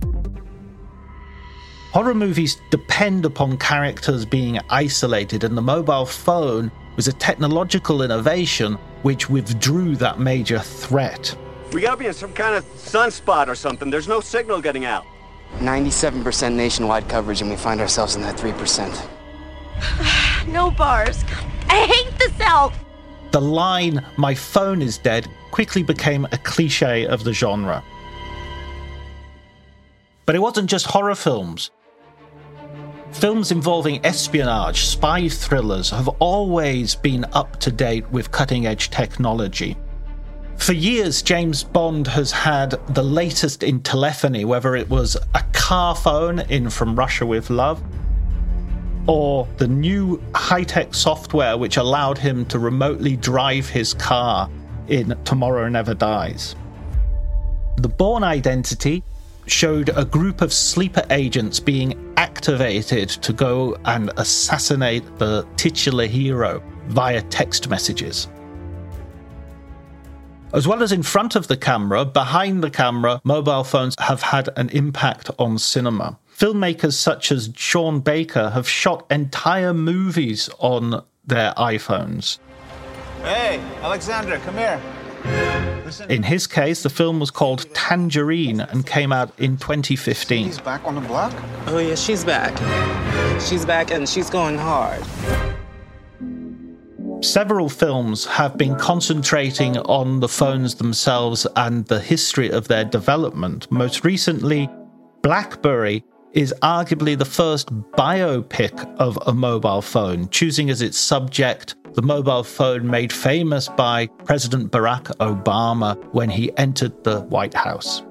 Horror 1.92 2.14
movies 2.14 2.58
depend 2.70 3.24
upon 3.24 3.58
characters 3.58 4.24
being 4.24 4.60
isolated, 4.70 5.42
and 5.42 5.56
the 5.56 5.62
mobile 5.62 6.06
phone 6.06 6.70
was 6.94 7.08
a 7.08 7.12
technological 7.12 8.02
innovation 8.02 8.74
which 9.02 9.28
withdrew 9.28 9.96
that 9.96 10.20
major 10.20 10.60
threat. 10.60 11.36
We 11.72 11.80
gotta 11.80 11.96
be 11.96 12.06
in 12.06 12.14
some 12.14 12.32
kind 12.34 12.54
of 12.54 12.64
sunspot 12.76 13.48
or 13.48 13.56
something. 13.56 13.90
There's 13.90 14.06
no 14.06 14.20
signal 14.20 14.60
getting 14.60 14.84
out. 14.84 15.04
97% 15.58 16.54
nationwide 16.54 17.08
coverage, 17.08 17.40
and 17.40 17.50
we 17.50 17.56
find 17.56 17.80
ourselves 17.80 18.14
in 18.14 18.22
that 18.22 18.36
3%. 18.36 20.25
No 20.48 20.70
bars. 20.70 21.24
I 21.68 21.86
hate 21.86 22.18
the 22.18 22.32
cell. 22.36 22.72
The 23.30 23.40
line, 23.40 24.04
my 24.16 24.34
phone 24.34 24.82
is 24.82 24.98
dead, 24.98 25.28
quickly 25.50 25.82
became 25.82 26.26
a 26.26 26.38
cliche 26.38 27.06
of 27.06 27.24
the 27.24 27.32
genre. 27.32 27.82
But 30.24 30.34
it 30.34 30.40
wasn't 30.40 30.70
just 30.70 30.86
horror 30.86 31.14
films. 31.14 31.70
Films 33.12 33.50
involving 33.50 34.04
espionage, 34.04 34.84
spy 34.84 35.28
thrillers 35.28 35.90
have 35.90 36.08
always 36.18 36.94
been 36.94 37.24
up 37.32 37.58
to 37.60 37.70
date 37.70 38.10
with 38.10 38.30
cutting 38.30 38.66
edge 38.66 38.90
technology. 38.90 39.76
For 40.56 40.72
years, 40.72 41.22
James 41.22 41.62
Bond 41.62 42.06
has 42.08 42.32
had 42.32 42.70
the 42.94 43.02
latest 43.02 43.62
in 43.62 43.80
telephony, 43.80 44.44
whether 44.44 44.74
it 44.74 44.88
was 44.88 45.16
a 45.34 45.42
car 45.52 45.94
phone 45.94 46.40
in 46.40 46.70
From 46.70 46.96
Russia 46.96 47.24
with 47.24 47.50
Love, 47.50 47.82
or 49.06 49.46
the 49.58 49.68
new 49.68 50.22
high 50.34 50.64
tech 50.64 50.94
software 50.94 51.56
which 51.56 51.76
allowed 51.76 52.18
him 52.18 52.44
to 52.46 52.58
remotely 52.58 53.16
drive 53.16 53.68
his 53.68 53.94
car 53.94 54.50
in 54.88 55.16
Tomorrow 55.24 55.68
Never 55.68 55.94
Dies. 55.94 56.56
The 57.76 57.88
Bourne 57.88 58.24
Identity 58.24 59.02
showed 59.46 59.90
a 59.96 60.04
group 60.04 60.42
of 60.42 60.52
sleeper 60.52 61.04
agents 61.10 61.60
being 61.60 62.14
activated 62.16 63.08
to 63.08 63.32
go 63.32 63.76
and 63.84 64.10
assassinate 64.16 65.04
the 65.18 65.46
titular 65.56 66.06
hero 66.06 66.62
via 66.88 67.22
text 67.22 67.68
messages. 67.68 68.28
As 70.52 70.66
well 70.66 70.82
as 70.82 70.92
in 70.92 71.02
front 71.02 71.36
of 71.36 71.48
the 71.48 71.56
camera, 71.56 72.04
behind 72.04 72.62
the 72.62 72.70
camera, 72.70 73.20
mobile 73.24 73.64
phones 73.64 73.94
have 73.98 74.22
had 74.22 74.48
an 74.56 74.68
impact 74.70 75.30
on 75.38 75.58
cinema. 75.58 76.18
Filmmakers 76.36 76.92
such 76.92 77.32
as 77.32 77.50
Sean 77.56 78.00
Baker 78.00 78.50
have 78.50 78.68
shot 78.68 79.06
entire 79.10 79.72
movies 79.72 80.50
on 80.58 81.02
their 81.24 81.54
iPhones. 81.54 82.38
Hey, 83.22 83.58
Alexandra, 83.80 84.38
come 84.40 84.56
here. 84.56 84.78
In 86.10 86.22
his 86.22 86.46
case, 86.46 86.82
the 86.82 86.90
film 86.90 87.20
was 87.20 87.30
called 87.30 87.72
Tangerine 87.72 88.60
and 88.60 88.86
came 88.86 89.12
out 89.12 89.32
in 89.38 89.56
2015. 89.56 90.46
She's 90.46 90.60
back 90.60 90.84
on 90.84 90.94
the 90.94 91.00
block? 91.00 91.32
Oh, 91.68 91.78
yeah, 91.78 91.94
she's 91.94 92.22
back. 92.22 92.54
She's 93.40 93.64
back 93.64 93.90
and 93.90 94.06
she's 94.06 94.28
going 94.28 94.58
hard. 94.58 95.02
Several 97.24 97.70
films 97.70 98.26
have 98.26 98.58
been 98.58 98.76
concentrating 98.76 99.78
on 99.78 100.20
the 100.20 100.28
phones 100.28 100.74
themselves 100.74 101.46
and 101.56 101.86
the 101.86 101.98
history 101.98 102.50
of 102.50 102.68
their 102.68 102.84
development. 102.84 103.70
Most 103.70 104.04
recently, 104.04 104.68
Blackberry 105.22 106.04
is 106.32 106.54
arguably 106.62 107.16
the 107.18 107.24
first 107.24 107.72
biopic 107.92 108.96
of 108.98 109.18
a 109.26 109.32
mobile 109.32 109.82
phone, 109.82 110.28
choosing 110.28 110.70
as 110.70 110.82
its 110.82 110.98
subject 110.98 111.74
the 111.96 112.02
mobile 112.02 112.44
phone 112.44 112.86
made 112.86 113.10
famous 113.10 113.68
by 113.68 114.06
President 114.26 114.70
Barack 114.70 115.04
Obama 115.16 115.96
when 116.12 116.28
he 116.28 116.54
entered 116.58 116.92
the 117.04 117.22
White 117.22 117.54
House. 117.54 118.02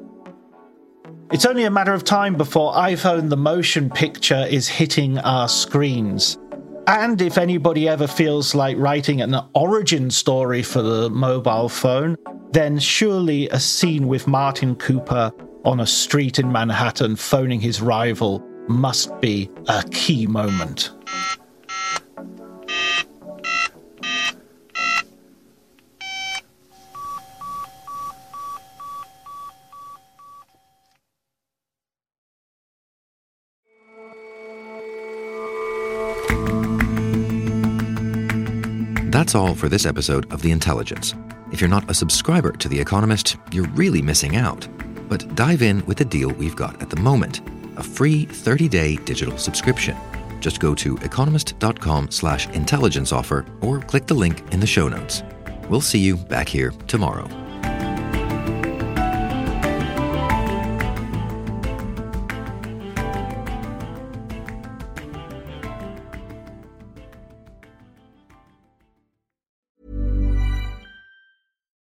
It's 1.32 1.46
only 1.46 1.66
a 1.66 1.70
matter 1.70 1.94
of 1.94 2.04
time 2.04 2.36
before 2.36 2.74
iPhone 2.74 3.30
the 3.30 3.38
motion 3.38 3.92
picture 3.92 4.48
is 4.50 4.68
hitting 4.68 5.20
our 5.20 5.48
screens. 5.48 6.40
And 6.88 7.22
if 7.22 7.38
anybody 7.38 7.88
ever 7.88 8.08
feels 8.08 8.56
like 8.56 8.76
writing 8.78 9.22
an 9.22 9.36
origin 9.54 10.10
story 10.10 10.64
for 10.64 10.82
the 10.82 11.12
mobile 11.12 11.70
phone, 11.70 12.16
then 12.54 12.80
surely 12.80 13.50
a 13.50 13.60
scene 13.60 14.08
with 14.08 14.28
Martin 14.28 14.76
Cooper 14.76 15.32
on 15.66 15.80
a 15.80 15.88
street 15.88 16.38
in 16.38 16.52
Manhattan 16.52 17.16
phoning 17.16 17.60
his 17.60 17.82
rival 17.82 18.44
must 18.68 19.20
be 19.20 19.50
a 19.68 19.84
key 19.92 20.28
moment. 20.28 20.92
That's 39.12 39.34
all 39.34 39.56
for 39.56 39.70
this 39.70 39.86
episode 39.86 40.32
of 40.32 40.42
The 40.42 40.52
Intelligence. 40.52 41.16
If 41.52 41.62
you're 41.62 41.70
not 41.70 41.90
a 41.90 41.94
subscriber 41.94 42.52
to 42.52 42.68
The 42.68 42.80
Economist, 42.80 43.38
you're 43.52 43.68
really 43.70 44.02
missing 44.02 44.36
out. 44.36 44.68
But 45.10 45.36
dive 45.36 45.62
in 45.62 45.86
with 45.86 45.98
the 45.98 46.06
deal 46.06 46.32
we've 46.32 46.56
got 46.56 46.82
at 46.82 46.90
the 46.90 47.00
moment 47.00 47.42
a 47.78 47.84
free 47.84 48.26
30 48.26 48.68
day 48.68 48.96
digital 48.98 49.38
subscription. 49.38 49.96
Just 50.40 50.60
go 50.60 50.76
to 50.76 50.98
economist.com 50.98 52.12
slash 52.12 52.48
intelligence 52.50 53.12
offer 53.12 53.46
or 53.62 53.80
click 53.80 54.06
the 54.06 54.14
link 54.14 54.44
in 54.52 54.60
the 54.60 54.68
show 54.68 54.88
notes. 54.88 55.24
We'll 55.70 55.82
see 55.82 56.00
you 56.00 56.18
back 56.18 56.48
here 56.48 56.72
tomorrow. 56.88 57.28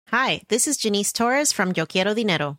Hi, 0.09 0.43
this 0.49 0.67
is 0.67 0.77
Janice 0.77 1.13
Torres 1.13 1.53
from 1.53 1.73
Yo 1.77 1.85
Quiero 1.87 2.15
Dinero. 2.15 2.59